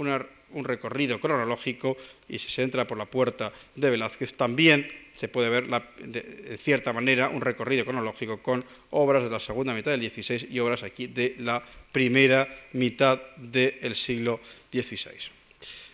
[0.55, 1.97] un recorrido cronológico
[2.29, 6.93] y si se entra por la puerta de Velázquez también se puede ver de, cierta
[6.93, 11.07] manera un recorrido cronológico con obras de la segunda mitad del XVI y obras aquí
[11.07, 14.41] de la primera mitad del siglo
[14.73, 15.31] XVI.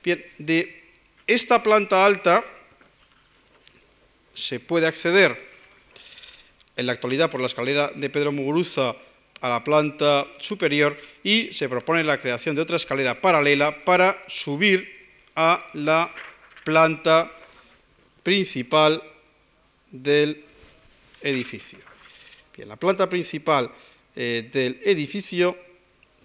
[0.02, 0.84] Bien, de
[1.26, 2.44] esta planta alta
[4.32, 5.50] se puede acceder
[6.76, 8.96] en la actualidad por la escalera de Pedro Muguruza
[9.40, 15.00] a la planta superior y se propone la creación de otra escalera paralela para subir
[15.34, 16.12] a la
[16.64, 17.30] planta
[18.22, 19.02] principal
[19.90, 20.44] del
[21.22, 21.78] edificio.
[22.56, 23.70] Bien, la planta principal
[24.14, 25.56] eh, del edificio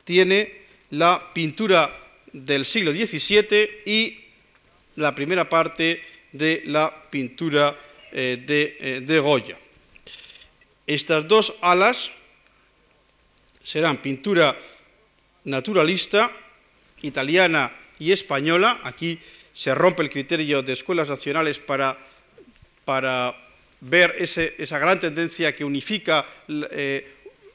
[0.04, 1.96] tiene la pintura
[2.32, 4.20] del siglo XVII y
[4.96, 6.02] la primera parte
[6.32, 7.78] de la pintura
[8.12, 9.58] eh, de, eh, de Goya.
[10.86, 12.12] Estas dos alas
[13.66, 14.56] serán pintura
[15.46, 16.32] naturalista,
[17.02, 18.80] italiana y española.
[18.84, 19.18] Aquí
[19.54, 21.98] se rompe el criterio de escuelas nacionales para,
[22.86, 23.36] para
[23.82, 27.08] ver esa gran tendencia que unifica eh,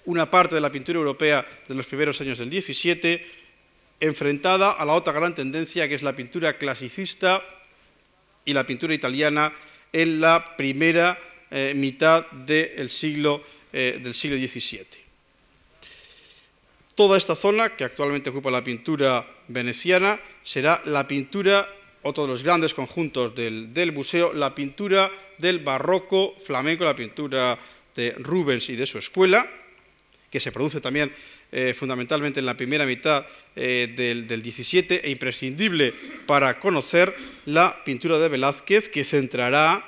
[0.06, 3.24] una parte de la pintura europea de los primeros años del 17,
[4.00, 7.46] enfrentada a la otra gran tendencia que es la pintura clasicista
[8.44, 9.52] y la pintura italiana
[9.92, 11.16] en la primera
[11.52, 15.09] eh, mitad del siglo, eh, del siglo XVII.
[16.94, 21.68] Toda esta zona, que actualmente ocupa la pintura veneciana, será la pintura,
[22.02, 27.58] otro de los grandes conjuntos del, museo, la pintura del barroco flamenco, la pintura
[27.94, 29.48] de Rubens y de su escuela,
[30.30, 31.12] que se produce también
[31.52, 33.26] eh, fundamentalmente en la primera mitad
[33.56, 35.92] eh, del, del, 17 e imprescindible
[36.26, 37.14] para conocer
[37.46, 39.84] la pintura de Velázquez, que centrará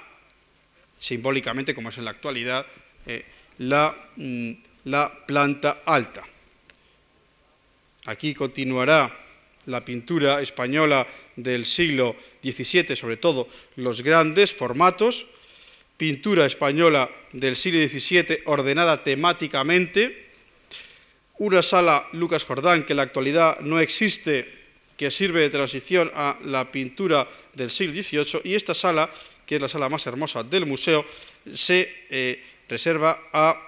[1.03, 2.64] simbólicamente, como es en la actualidad,
[3.07, 3.24] eh,
[3.59, 4.53] mm,
[4.84, 6.22] la planta alta.
[8.07, 9.14] Aquí continuará
[9.66, 15.26] la pintura española del siglo XVII, sobre todo los grandes formatos,
[15.96, 20.30] pintura española del siglo XVII ordenada temáticamente,
[21.38, 24.62] una sala Lucas Jordán que en la actualidad no existe,
[24.96, 29.09] que sirve de transición a la pintura del siglo XVIII, y esta sala,
[29.46, 31.05] que es la sala más hermosa del museo,
[31.55, 33.61] se eh, reserva a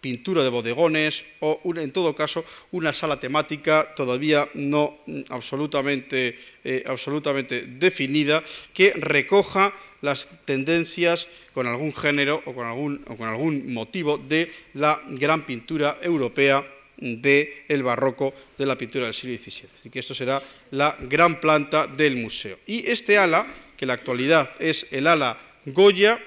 [0.00, 6.82] pintura de bodegones o, en todo caso, una sala temática todavía no mm, absolutamente, eh,
[6.86, 8.42] absolutamente definida
[8.72, 15.00] que recoja las tendencias con algún género o con algún, con algún motivo de la
[15.08, 16.64] gran pintura europea
[17.00, 19.68] del barroco de la pintura del siglo XVII.
[19.72, 22.58] Así que esto será la gran planta del museo.
[22.66, 23.46] Y este ala,
[23.76, 26.20] que en la actualidad es el ala Goya,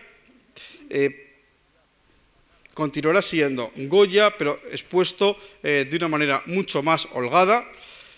[0.90, 1.23] eh,
[2.74, 7.70] continuará siendo Goya, pero expuesto eh, de una manera mucho más holgada.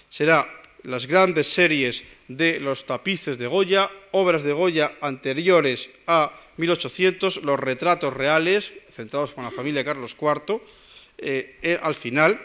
[0.10, 0.48] Será
[0.84, 7.60] las grandes series de los tapices de Goya, obras de Goya anteriores a 1800, los
[7.60, 10.62] retratos reales, centrados con la familia de Carlos IV.
[11.18, 12.40] Eh, eh, al final,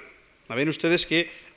[0.48, 1.50] ven ustedes que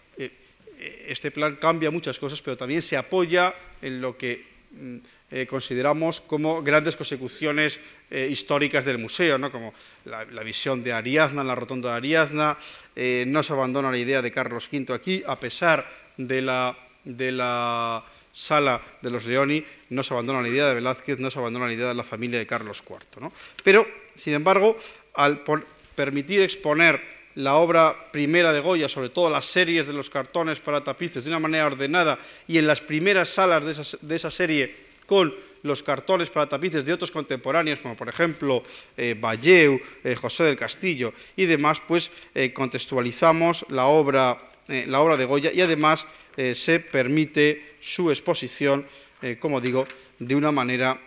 [1.07, 4.97] este plan cambia muchas cosas, pero también se apoya en lo que mm,
[5.35, 7.79] eh, consideramos como grandes consecuciones
[8.11, 9.51] eh, históricas del museo, ¿no?
[9.51, 9.73] como
[10.05, 12.55] la, visión de Ariadna, la rotonda de Ariadna,
[12.95, 17.31] eh, no se abandona la idea de Carlos V aquí, a pesar de la, de
[17.31, 21.65] la sala de los Leoni, no se abandona la idea de Velázquez, no se abandona
[21.65, 23.19] la idea de la familia de Carlos IV.
[23.19, 23.33] ¿no?
[23.63, 24.77] Pero, sin embargo,
[25.15, 25.43] al
[25.95, 27.01] permitir exponer
[27.33, 31.31] la obra primera de Goya, sobre todo las series de los cartones para tapices, de
[31.31, 35.33] una manera ordenada y en las primeras salas de de esa serie con
[35.63, 38.63] los cartones para tapices de otros contemporáneos, como por ejemplo
[38.97, 45.17] eh, Valleu, eh, José del Castillo y demás, pues eh, contextualizamos la obra, la obra
[45.17, 48.87] de Goya y además se permite su exposición,
[49.39, 49.85] como digo,
[50.17, 50.99] de una manera,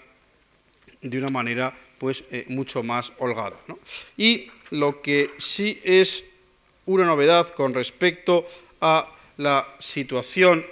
[1.00, 3.56] de una manera pues, mucho más holgada.
[4.16, 6.22] Y lo que sí es
[6.84, 8.46] una novedad con respecto
[8.80, 10.64] a la situación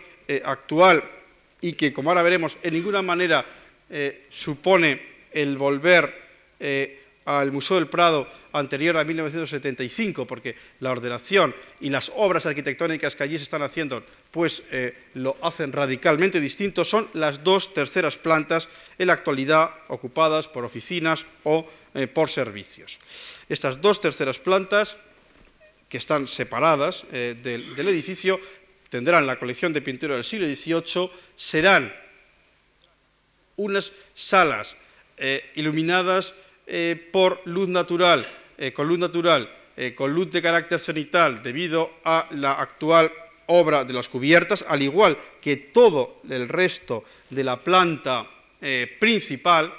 [0.44, 1.02] actual
[1.64, 3.42] y que, como ahora veremos, en ninguna manera
[3.88, 5.00] eh, supone
[5.32, 6.14] el volver
[6.60, 13.16] eh, al Museo del Prado anterior a 1975, porque la ordenación y las obras arquitectónicas
[13.16, 18.18] que allí se están haciendo, pues eh, lo hacen radicalmente distinto, son las dos terceras
[18.18, 21.66] plantas en la actualidad ocupadas por oficinas o
[22.12, 22.98] por servicios.
[23.48, 24.98] Estas dos terceras plantas,
[25.88, 28.40] que están separadas del, del edificio,
[28.88, 31.92] tendrán la colección de pintura del siglo XVIII, serán
[33.56, 34.76] unas salas
[35.16, 36.34] eh, iluminadas
[36.66, 38.26] eh, por luz natural,
[38.58, 39.50] eh, con luz natural,
[39.96, 43.10] con luz de carácter cenital, debido a la actual
[43.46, 48.24] obra de las cubiertas, al igual que todo el resto de la planta
[49.00, 49.74] principal,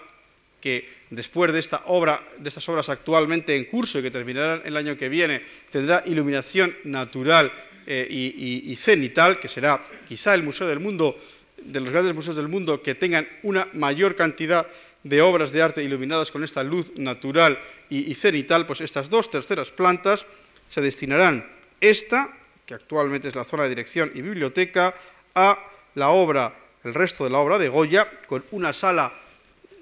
[0.60, 4.76] que después de, esta obra, de estas obras actualmente en curso y que terminarán el
[4.76, 5.42] año que viene,
[5.72, 7.54] tendrá iluminación natural
[7.88, 11.18] y, y cenital, que será quizá el Museo del Mundo
[11.66, 14.68] de los grandes museos del mundo que tengan una mayor cantidad
[15.04, 17.60] de obras de arte iluminadas con esta luz natural
[17.90, 20.26] y, cenital, pues estas dos terceras plantas
[20.70, 21.46] se destinarán
[21.80, 24.96] esta, que actualmente es la zona de dirección y biblioteca,
[25.36, 25.60] a
[25.96, 29.14] la obra, el resto de la obra de Goya, con una sala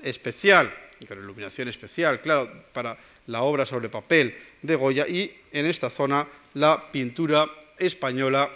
[0.04, 2.98] especial, y con iluminación especial, claro, para
[3.28, 8.50] la obra sobre papel de Goya, y en esta zona la pintura española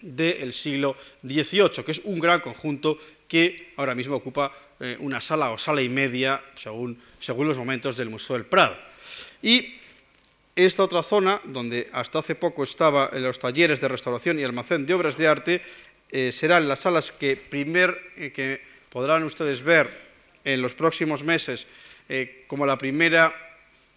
[0.00, 2.98] del siglo XVIII, que es un gran conjunto
[3.28, 7.96] que ahora mismo ocupa eh, una sala o sala y media, según, según los momentos
[7.96, 8.76] del Museo del Prado.
[9.42, 9.74] Y
[10.54, 14.86] esta otra zona, donde hasta hace poco estaba en los talleres de restauración y almacén
[14.86, 15.62] de obras de arte,
[16.10, 20.06] eh, serán las salas que, primer, eh, que podrán ustedes ver
[20.44, 21.66] en los próximos meses
[22.46, 23.45] como la primera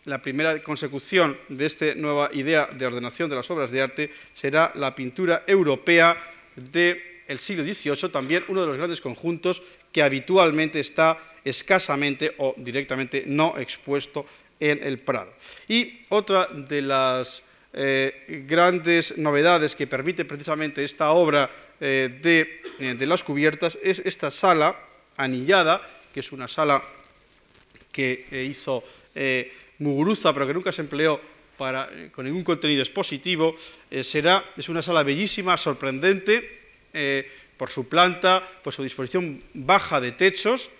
[0.06, 4.72] la primera consecución de esta nueva idea de ordenación de las obras de arte será
[4.76, 6.18] la pintura europea
[6.56, 13.24] del siglo XVIII, también uno de los grandes conjuntos que habitualmente está escasamente o directamente
[13.28, 14.26] no expuesto
[14.60, 15.34] en el Prado.
[15.68, 22.96] Y otra de las eh, grandes novedades que permite precisamente esta obra eh, de, eh,
[22.96, 24.76] de las cubiertas es esta sala
[25.18, 25.82] anillada,
[26.14, 26.82] que es una sala
[27.92, 28.84] que hizo
[29.80, 31.20] Muguruza, pero que nunca se empleó
[31.60, 33.54] para, eh, con ningún contenido expositivo,
[33.92, 36.60] eh, será, es una sala bellísima, sorprendente,
[36.94, 40.72] eh, por su planta, por su disposición baja de techos,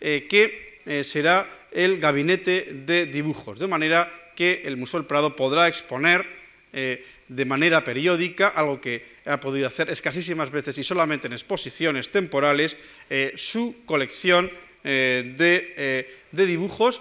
[0.00, 6.26] que será el gabinete de dibujos, de manera que el Museo del Prado podrá exponer
[6.72, 12.76] de manera periódica, algo que ha podido hacer escasísimas veces y solamente en exposiciones temporales,
[13.36, 14.50] su colección
[14.82, 17.00] de, de dibujos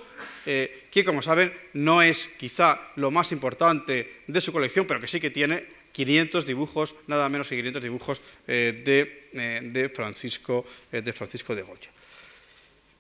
[0.94, 5.20] que como saben no es quizá lo más importante de su colección, pero que sí
[5.20, 11.56] que tiene 500 dibujos, nada menos que 500 dibujos eh, eh, de, Francisco, de Francisco
[11.56, 11.90] de Goya.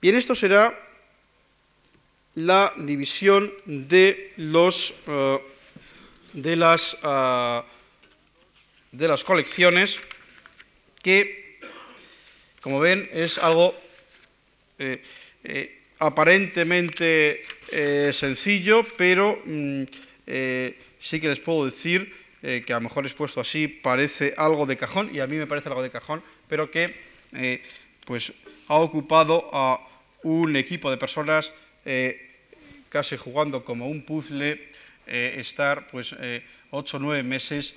[0.01, 0.73] Bien, esto será
[2.33, 4.95] la división de, los,
[6.33, 6.97] de, las,
[8.91, 9.99] de las colecciones
[11.03, 11.59] que,
[12.59, 13.75] como ven, es algo
[15.99, 17.43] aparentemente
[17.76, 19.82] eh, sencillo, pero mm,
[20.28, 22.13] eh, sí que les puedo decir
[22.43, 25.47] eh, que a lo mejor expuesto así parece algo de cajón, y a mí me
[25.47, 26.93] parece algo de cajón, pero que
[28.05, 28.32] pues,
[28.67, 29.80] ha ocupado a
[30.21, 31.51] un equipo de personas
[32.89, 34.69] casi jugando como un puzzle,
[35.07, 36.15] estar pues
[36.69, 37.74] ocho o nueve meses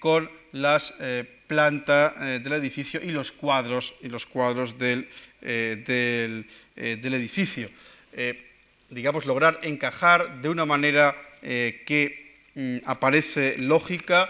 [0.00, 0.92] con las
[1.46, 5.08] plantas del edificio y los cuadros y los cuadros del,
[5.40, 7.70] del edificio.
[8.90, 14.28] Eh, digamos, lograr encajar de una manera eh, que mm, aparece lógica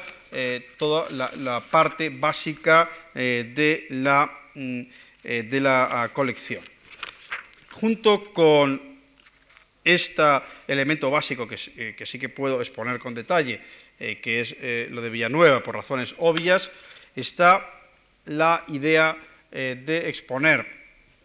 [0.78, 4.82] toda la, parte básica de la, mm,
[5.24, 6.62] de la ah, colección.
[7.72, 8.80] Junto con
[9.82, 10.22] este
[10.68, 13.60] elemento básico que, sí que puedo exponer con detalle,
[13.98, 14.54] que es
[14.92, 16.70] lo de Villanueva por razones obvias,
[17.16, 17.68] está
[18.26, 19.18] la idea
[19.50, 20.79] de exponer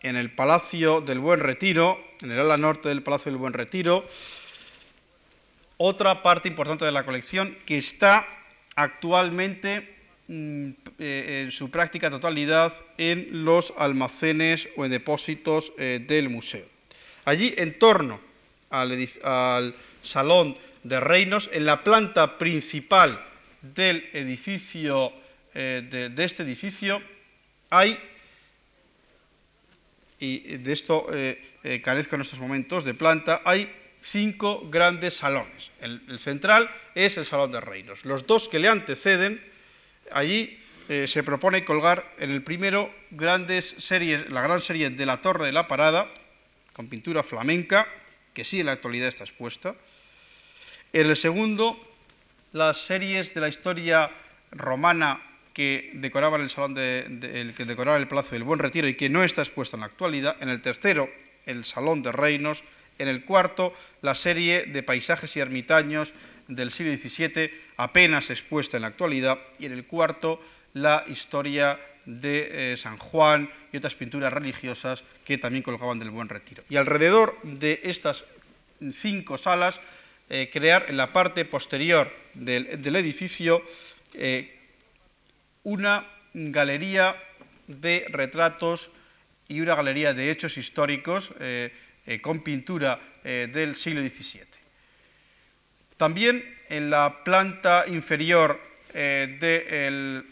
[0.06, 4.06] en el Palacio del Buen Retiro, en el ala norte del Palacio del Buen Retiro,
[5.78, 8.28] otra parte importante de la colección que está
[8.76, 9.95] actualmente
[10.28, 16.66] mm, eh, en su práctica totalidad en los almacenes o en depósitos eh, del museo.
[17.26, 18.22] Allí, en torno
[18.70, 23.26] al, Salón de Reinos, en la planta principal
[23.64, 25.12] del edificio,
[25.56, 27.01] eh, de este edificio,
[27.72, 27.97] hay
[30.20, 35.72] y de esto eh, eh, carezco en estos momentos de planta, hay cinco grandes salones.
[35.82, 38.05] El, central es el Salón de Reinos.
[38.05, 39.41] Los dos que le anteceden,
[40.11, 45.22] allí eh, se propone colgar en el primero grandes series, la gran serie de la
[45.22, 46.07] Torre de la Parada,
[46.74, 47.88] con pintura flamenca,
[48.34, 49.76] que sí en la actualidad está expuesta.
[50.93, 51.76] En el segundo,
[52.53, 54.11] las series de la historia
[54.51, 55.22] romana
[55.56, 59.24] que decoraban el salón de, que decoraba el Palacio del Buen Retiro y que no
[59.24, 60.36] está expuesto en la actualidad.
[60.41, 61.10] En el tercero,
[61.45, 62.66] el Salón de Reinos.
[62.99, 66.14] En el cuarto, la serie de paisajes y ermitaños
[66.49, 69.39] del siglo XVII, apenas expuesta en la actualidad.
[69.58, 70.41] Y en el cuarto,
[70.74, 76.64] la historia de San Juan y otras pinturas religiosas que también colgaban del Buen Retiro.
[76.70, 78.26] Y alrededor de estas
[78.91, 79.80] cinco salas,
[80.51, 83.64] crear en la parte posterior del, edificio
[85.66, 87.18] una galería
[87.68, 88.91] de retratos
[89.49, 91.34] y una galería de hechos históricos
[92.22, 94.66] con pintura del siglo XVII.
[95.97, 98.59] También en la planta inferior
[98.93, 100.24] eh,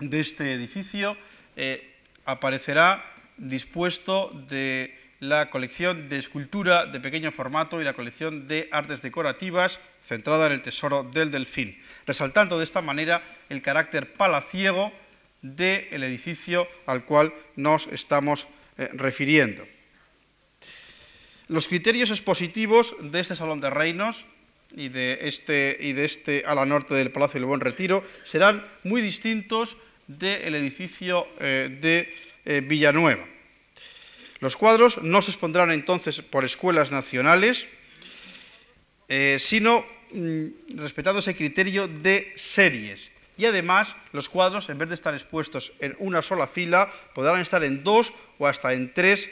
[0.00, 1.16] de, este edificio
[1.56, 1.94] eh,
[2.24, 3.04] aparecerá
[3.36, 9.78] dispuesto de la colección de escultura de pequeño formato y la colección de artes decorativas
[10.04, 14.92] centrada en el tesoro del delfín, resaltando de esta manera el carácter palaciego
[15.42, 18.48] del edificio al cual nos estamos
[18.78, 19.66] eh, refiriendo.
[21.48, 24.26] Los criterios expositivos de este Salón de Reinos
[24.74, 29.76] y de este, este a la norte del Palacio del Buen Retiro serán muy distintos
[30.06, 33.24] del edificio eh, de eh, Villanueva.
[34.40, 37.68] Los cuadros no se expondrán entonces por escuelas nacionales,
[39.08, 43.10] eh, sino mm, respetando ese criterio de series.
[43.38, 47.64] Y además los cuadros, en vez de estar expuestos en una sola fila, podrán estar
[47.64, 49.30] en dos o hasta en tres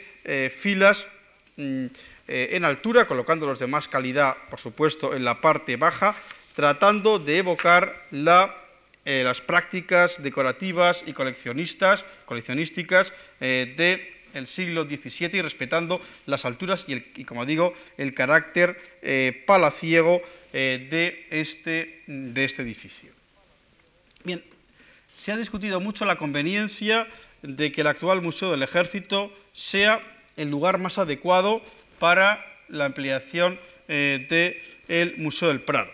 [0.51, 1.07] filas
[1.55, 1.85] mm,
[2.33, 6.15] eh, en altura, colocando los de más calidad, por supuesto, en la parte baja,
[6.55, 8.07] tratando de evocar
[9.03, 13.73] eh, las prácticas decorativas y coleccionistas, coleccionísticas eh,
[14.33, 18.77] del siglo XVII y respetando las alturas y, como digo, el carácter
[19.45, 20.21] palaciego
[20.51, 23.11] de, este, de este edificio.
[24.23, 24.43] Bien,
[25.15, 27.07] se ha discutido mucho la conveniencia
[27.41, 30.01] de que el actual Museo del Ejército sea
[30.37, 31.61] el lugar más adecuado
[31.99, 35.91] para la ampliación eh, del Museo del Prado.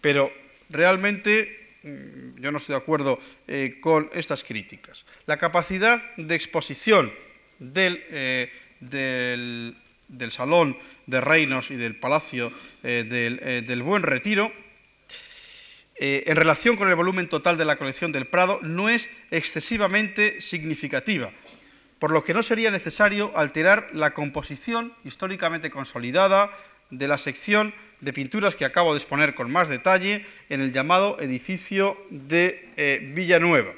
[0.00, 0.32] Pero
[0.70, 5.04] realmente mm, yo no estoy de acuerdo eh, con estas críticas.
[5.26, 7.12] La capacidad de exposición
[7.58, 9.76] del, eh, del,
[10.30, 10.76] Salón
[11.06, 12.52] de Reinos y del Palacio
[12.82, 14.52] del, del, Buen Retiro,
[15.96, 21.32] en relación con el volumen total de la colección del Prado, no es excesivamente significativa
[22.04, 26.50] por lo que no sería necesario alterar la composición históricamente consolidada
[26.90, 31.18] de la sección de pinturas que acabo de exponer con más detalle en el llamado
[31.20, 33.72] edificio de eh, Villanueva.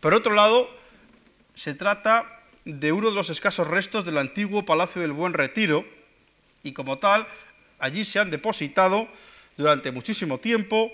[0.00, 0.68] Por otro lado,
[1.54, 2.35] se trata
[2.66, 5.86] de uno de los escasos restos del antiguo Palacio del Buen Retiro
[6.64, 7.26] y como tal,
[7.78, 9.08] allí se han depositado
[9.56, 10.90] durante muchísimo tiempo,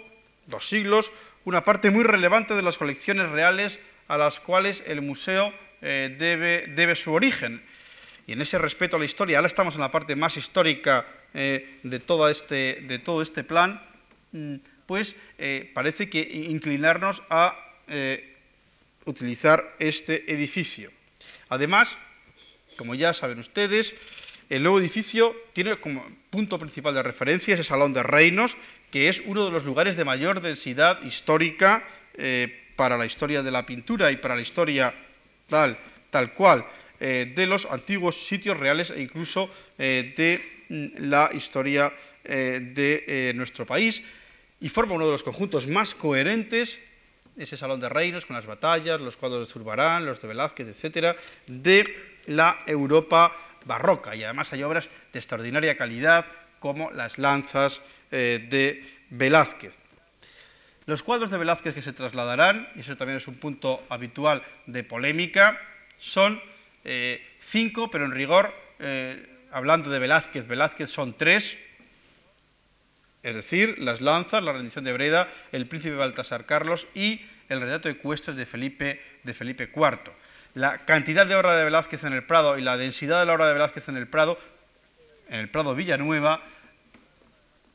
[0.46, 1.10] dos siglos,
[1.44, 6.94] una parte muy relevante de las colecciones reales a las cuales el museo eh, debe,
[6.94, 7.64] su origen.
[8.26, 11.80] Y en ese respeto a la historia, ahora estamos en la parte más histórica eh,
[11.82, 13.82] de, todo este, de todo este plan,
[14.32, 17.56] mm, pues eh, parece que inclinarnos a
[19.04, 20.90] utilizar este edificio.
[21.52, 21.98] Además,
[22.76, 23.94] como ya saben ustedes,
[24.48, 28.56] el nuevo edificio tiene como punto principal de referencia ese Salón de Reinos,
[28.90, 31.84] que es uno de los lugares de mayor densidad histórica
[32.76, 34.94] para la historia de la pintura y para la historia
[35.46, 35.78] tal,
[36.10, 36.66] tal cual,
[37.00, 40.38] eh, de los antiguos sitios reales e incluso eh, de
[40.68, 41.92] mm, la historia
[42.24, 44.02] eh, de nuestro país
[44.60, 46.78] y forma uno de los conjuntos más coherentes,
[47.36, 51.16] ese Salón de Reinos con las batallas, los cuadros de Zurbarán, los de Velázquez, etcétera,
[51.46, 54.14] de la Europa barroca.
[54.14, 56.26] Y además hay obras de extraordinaria calidad
[56.60, 59.78] como las lanzas de Velázquez.
[60.84, 64.82] Los cuadros de Velázquez que se trasladarán, y eso también es un punto habitual de
[64.82, 65.60] polémica,
[65.96, 66.42] son
[66.84, 71.56] eh, cinco, pero en rigor, eh, hablando de Velázquez, Velázquez son tres,
[73.22, 77.88] es decir, las lanzas, la rendición de Breda, el príncipe Baltasar Carlos y el retrato
[77.88, 80.12] ecuestre de Felipe, de Felipe IV.
[80.54, 83.46] La cantidad de obra de Velázquez en el Prado y la densidad de la obra
[83.46, 84.38] de Velázquez en el Prado,
[85.28, 86.42] en el Prado Villanueva,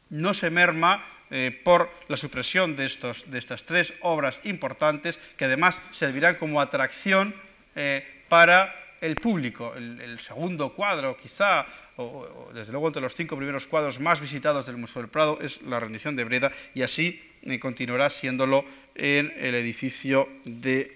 [0.09, 6.35] no se merma eh, por la supresión de, estas tres obras importantes que además servirán
[6.35, 7.35] como atracción
[7.75, 9.73] eh, para el público.
[9.75, 11.65] El, segundo cuadro, quizá,
[11.97, 15.61] o, desde luego entre los cinco primeros cuadros más visitados del Museo del Prado, es
[15.63, 18.63] la rendición de Breda y así eh, continuará siéndolo
[18.95, 20.93] en el edificio de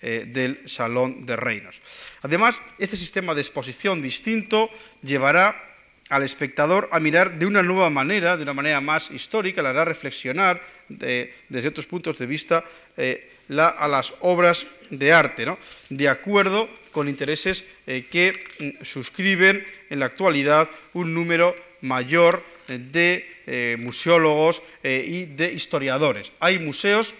[0.00, 1.82] del Salón de Reinos.
[2.22, 4.70] Además, este sistema de exposición distinto
[5.02, 5.68] llevará
[6.08, 9.84] al espectador a mirar de una nueva manera, de una manera más histórica, le hará
[9.84, 12.64] reflexionar desde otros puntos de vista
[12.96, 15.46] eh, a las obras de arte,
[15.90, 16.68] de acuerdo
[16.98, 24.64] con intereses eh, que mm, suscriben en la actualidad un número mayor de eh, museólogos
[24.82, 26.32] y de historiadores.
[26.40, 27.14] Hay museos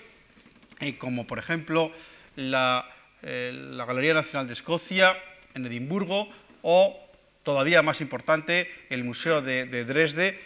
[0.98, 1.92] como por ejemplo
[2.34, 2.92] la,
[3.22, 5.16] Galería Nacional de Escocia
[5.54, 6.28] en Edimburgo
[6.62, 6.98] o
[7.44, 10.36] todavía más importante el Museo de, Dresde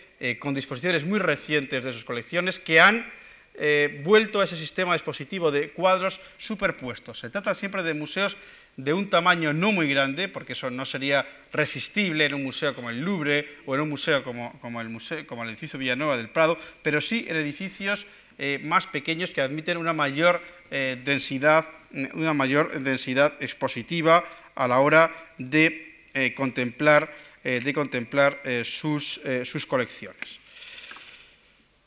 [0.41, 3.11] con disposiciones muy recientes de sus colecciones que han
[3.55, 7.19] eh, vuelto a ese sistema expositivo de cuadros superpuestos.
[7.19, 8.39] Se trata siempre de museos
[8.79, 12.89] de un tamaño no muy grande, porque eso no sería resistible en un museo como
[12.89, 16.57] el Louvre o en un museo como, el, museo, como el edificio Villanueva del Prado,
[16.83, 18.07] pero sí en edificios
[18.39, 21.69] eh, más pequeños que admiten una mayor, eh, densidad,
[22.15, 24.25] una mayor densidad expositiva
[24.55, 25.91] a la hora de
[26.35, 27.13] contemplar,
[27.43, 30.42] de contemplar sus, sus colecciones.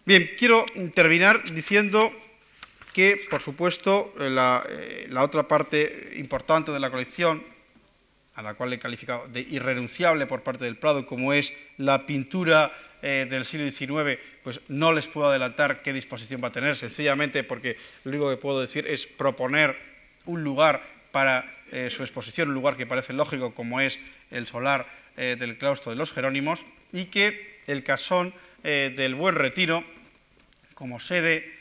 [0.08, 2.14] Bien, quiero terminar diciendo
[2.94, 4.30] que, por supuesto, eh,
[5.10, 7.42] la, otra parte importante de la colección,
[8.36, 12.72] a la cual he calificado de irrenunciable por parte del Prado, como es la pintura
[13.02, 17.44] eh, del siglo XIX, pues no les puedo adelantar qué disposición va a tener, sencillamente
[17.44, 19.76] porque lo único que puedo decir es proponer
[20.26, 24.00] un lugar para eh, su exposición, un lugar que parece lógico como es
[24.30, 28.34] el solar del claustro de los Jerónimos, y que el casón
[28.64, 29.86] del Buen Retiro
[30.76, 31.52] como sede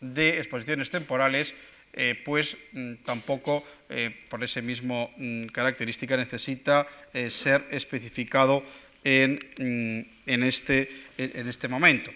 [0.00, 1.54] de exposiciones temporales,
[1.92, 8.62] eh, pues mm, tampoco eh, por esa misma mm, característica necesita eh, ser especificado
[9.02, 10.88] en, mm, en, este,
[11.18, 12.12] en este, momento.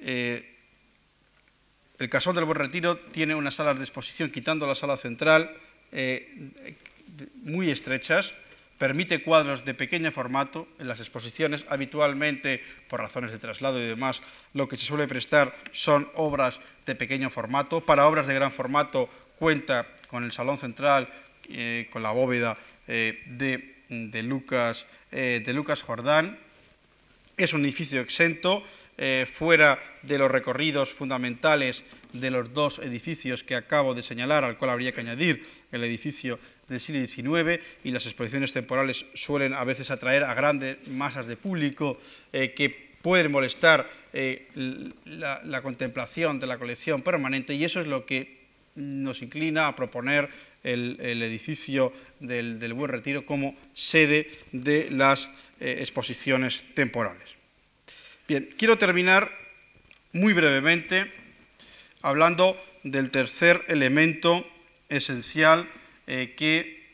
[0.00, 0.44] el
[2.10, 5.50] Casón del Buen Retiro tiene unas salas de exposición, quitando la sala central,
[7.42, 8.34] muy estrechas,
[8.78, 10.68] permite cuadros de pequeño formato.
[10.78, 14.22] En las exposiciones, habitualmente, por razones de traslado y demás,
[14.54, 17.80] lo que se suele prestar son obras de pequeño formato.
[17.80, 21.08] Para obras de gran formato cuenta con el salón central,
[21.50, 22.56] eh, con la bóveda
[22.86, 26.38] eh, de, Lucas, eh, de Lucas Jordán.
[27.36, 28.64] Es un edificio exento,
[29.32, 34.72] fuera de los recorridos fundamentales de los dos edificios que acabo de señalar, al cual
[34.72, 39.90] habría que añadir el edificio del siglo XIX, y las exposiciones temporales suelen a veces
[39.90, 41.98] atraer a grandes masas de público
[42.32, 44.48] eh, que pueden molestar eh,
[45.04, 48.38] la, contemplación de la colección permanente, y eso es lo que
[48.74, 50.28] nos inclina a proponer
[50.62, 55.30] el, edificio del, Buen Retiro como sede de las
[55.60, 57.36] eh, exposiciones temporales.
[58.26, 59.30] Bien, quiero terminar
[60.12, 61.10] muy brevemente
[62.02, 64.46] hablando del tercer elemento
[64.88, 65.68] esencial
[66.10, 66.88] eh, que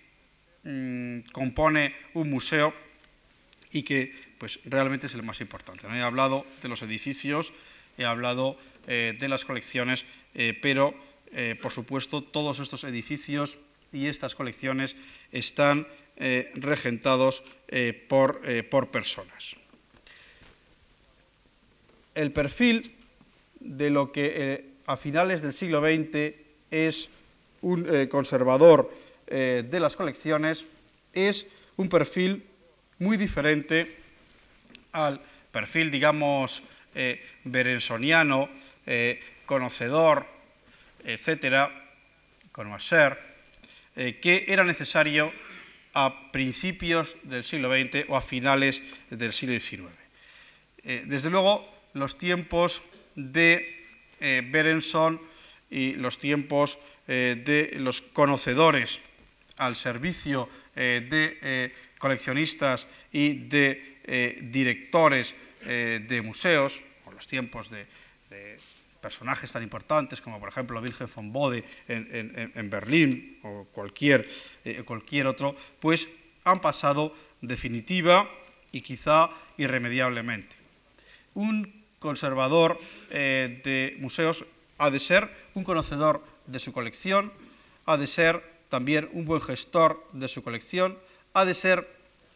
[0.65, 2.74] mm, compone un museo
[3.70, 5.86] y que pues, realmente es el más importante.
[5.86, 7.53] He hablado de los edificios,
[7.97, 8.59] he hablado
[8.89, 10.05] eh, de las colecciones,
[10.35, 10.95] eh, pero
[11.62, 13.59] por supuesto todos estos edificios
[13.93, 14.95] y estas colecciones
[15.32, 15.85] están
[16.55, 17.43] regentados
[18.07, 19.57] por, por personas.
[22.15, 22.95] El perfil
[23.59, 26.36] de lo que a finales del siglo XX
[26.70, 27.09] es
[27.62, 28.89] un conservador
[29.35, 30.65] eh, de las colecciones,
[31.12, 32.47] es un perfil
[33.01, 33.97] muy diferente
[34.93, 35.20] al
[35.51, 36.62] perfil, digamos,
[36.94, 38.48] eh, berensoniano,
[39.47, 40.27] conocedor,
[41.05, 41.90] etcétera,
[42.52, 43.19] conocer,
[43.94, 45.32] que era necesario
[45.94, 49.89] a principios del siglo XX o a finales del siglo XIX.
[50.82, 52.82] desde luego, los tiempos
[53.15, 53.74] de
[54.20, 55.20] eh, Berenson
[55.70, 56.78] y los tiempos
[57.09, 59.01] eh, de los conocedores
[59.57, 63.95] al servicio eh, de coleccionistas y de
[64.43, 67.87] directores de museos, o los tiempos de,
[69.01, 74.29] personajes tan importantes como por ejemplo Wilhelm von Bode en, Berlín o cualquier,
[74.85, 76.09] cualquier otro, pues
[76.45, 78.29] han pasado definitiva
[78.73, 80.57] y quizá irremediablemente.
[81.35, 82.79] Un conservador
[83.11, 84.45] eh, de museos
[84.79, 87.33] ha de ser un conocedor de su colección,
[87.87, 90.99] ha de ser también un buen gestor de su colección,
[91.32, 91.89] ha de ser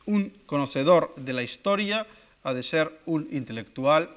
[0.07, 2.07] un conocedor de la historia,
[2.43, 4.09] ha de ser un intelectual,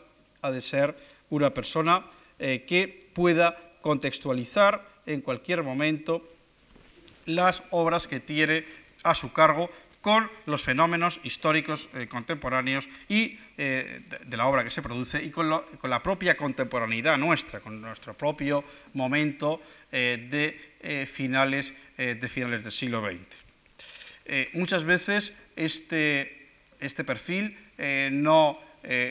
[0.41, 0.95] ha de ser
[1.29, 2.05] una persona
[2.39, 6.27] eh, que pueda contextualizar en cualquier momento
[7.25, 8.65] las obras que tiene
[9.03, 9.69] a su cargo
[10.01, 15.29] con los fenómenos históricos eh, contemporáneos y eh, de, la obra que se produce y
[15.29, 18.63] con, la propia contemporaneidad nuestra, con nuestro propio
[18.93, 19.61] momento
[19.91, 24.53] de, finales, de finales del siglo XX.
[24.53, 26.49] muchas veces este,
[26.79, 27.55] este perfil
[28.11, 28.59] no,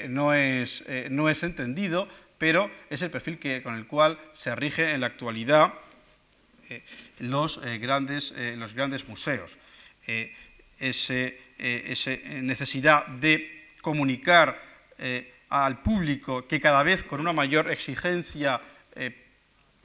[0.08, 2.08] no, es, no es entendido,
[2.38, 5.74] pero es el perfil que, con el cual se rige en la actualidad
[7.20, 9.56] los, grandes, los grandes museos
[10.80, 14.60] esa eh, necesidad de comunicar
[14.98, 18.60] eh, al público que cada vez con una mayor exigencia
[18.94, 19.26] eh,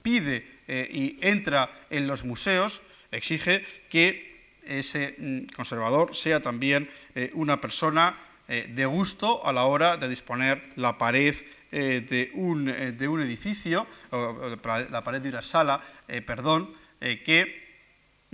[0.02, 6.90] pide y entra en los museos, exige que ese mm, conservador sea también
[7.34, 8.18] una persona
[8.48, 11.34] de gusto a la hora de disponer la pared
[11.72, 14.56] de, un, de, un, edificio, o,
[14.92, 15.82] la pared de una sala,
[16.26, 17.66] perdón, que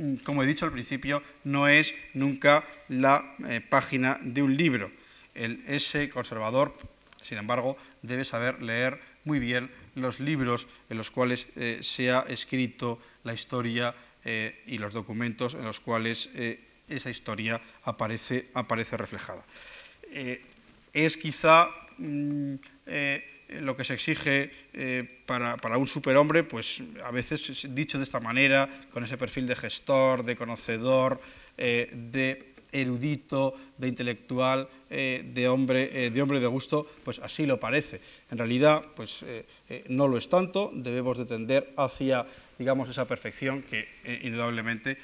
[0.01, 4.91] Mm, como he dicho al principio, no es nunca la eh, página de un libro.
[5.33, 6.75] ese conservador,
[7.21, 12.21] sin embargo, debe saber leer muy bien los libros en los cuales eh, se ha
[12.27, 13.95] escrito la historia
[14.25, 16.29] eh, y los documentos en los cuales
[16.87, 19.45] esa historia aparece, aparece reflejada.
[20.93, 22.55] es quizá mm,
[23.59, 28.69] lo que se exige eh, para, un superhombre, pues a veces dicho de esta manera,
[28.91, 31.19] con ese perfil de gestor, de conocedor,
[31.57, 37.59] eh, de erudito, de intelectual, eh, de, hombre, de hombre de gusto, pues así lo
[37.59, 37.99] parece.
[38.29, 39.25] En realidad, pues
[39.89, 42.25] no lo es tanto, debemos de tender hacia,
[42.61, 43.89] digamos, esa perfección que
[44.21, 44.97] indudablemente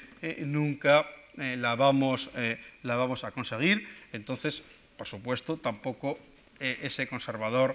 [0.46, 2.30] nunca la, vamos,
[2.82, 3.82] la vamos a conseguir.
[4.12, 4.62] Entonces,
[4.96, 6.18] por supuesto, tampoco
[6.60, 7.74] ese conservador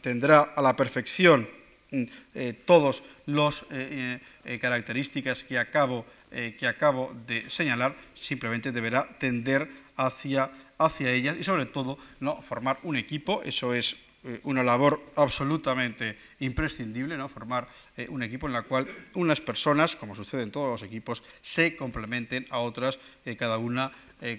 [0.00, 1.48] tendrá a la perfección
[1.90, 2.02] mm,
[2.34, 9.70] eh, todas las eh, eh, características que acabo, que acabo de señalar, simplemente deberá tender
[9.96, 12.42] hacia, hacia ellas y sobre todo ¿no?
[12.42, 13.96] formar un equipo, eso es
[14.42, 17.28] una labor absolutamente imprescindible, ¿no?
[17.28, 17.68] formar
[18.08, 22.46] un equipo en el cual unas personas, como sucede en todos los equipos, se complementen
[22.50, 22.98] a otras,
[23.38, 23.92] cada una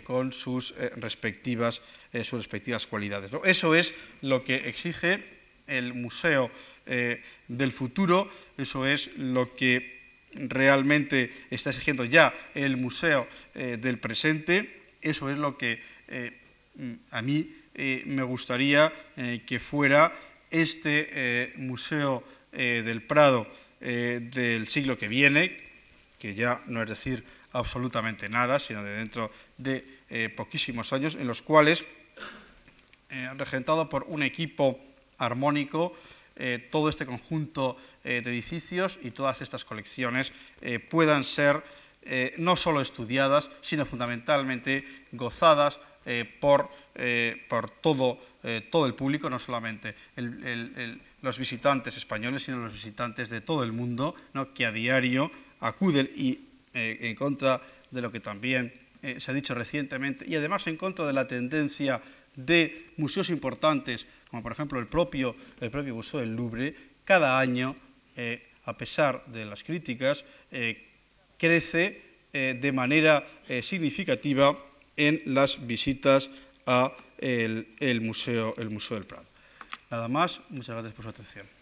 [0.04, 1.82] con sus, respectivas,
[2.24, 3.32] sus respectivas cualidades.
[3.44, 5.38] Eso es lo que exige
[5.68, 6.50] el Museo
[6.86, 9.98] eh, del Futuro, eso es lo que
[10.34, 16.40] realmente está exigiendo ya el Museo eh, del Presente, eso es lo que eh,
[17.12, 18.92] a mí me gustaría
[19.46, 20.12] que fuera
[20.50, 23.48] este Museo del Prado
[23.80, 25.58] del siglo que viene,
[26.18, 31.42] que ya no es decir absolutamente nada, sino de dentro de poquísimos años, en los
[31.44, 31.86] cuales,
[33.36, 34.80] regentado por un equipo
[35.18, 35.94] armónico
[36.40, 41.64] eh, todo este conjunto eh, de edificios y todas estas colecciones eh, puedan ser
[42.38, 45.82] no solo estudiadas, sino fundamentalmente gozadas
[46.40, 46.70] por,
[47.50, 48.20] por todo,
[48.70, 49.96] todo, el público, no solamente
[51.22, 54.54] los visitantes españoles, sino los visitantes de todo el mundo, ¿no?
[54.54, 56.40] que a diario acuden y
[56.74, 57.62] en contra
[57.92, 58.72] de lo que también
[59.18, 62.02] se ha dicho recientemente, y además en contra de la tendencia
[62.36, 66.74] de museos importantes como por ejemplo el propio, el propio Museo del Louvre,
[67.04, 67.76] cada año,
[68.16, 70.86] eh, a pesar de las críticas, eh,
[71.38, 72.02] crece
[72.34, 73.26] eh, de manera
[73.62, 74.58] significativa
[74.98, 76.30] en las visitas
[76.66, 79.26] a el, Museo, el Museo del Prado.
[79.90, 81.57] Nada más, muchas gracias por su atención.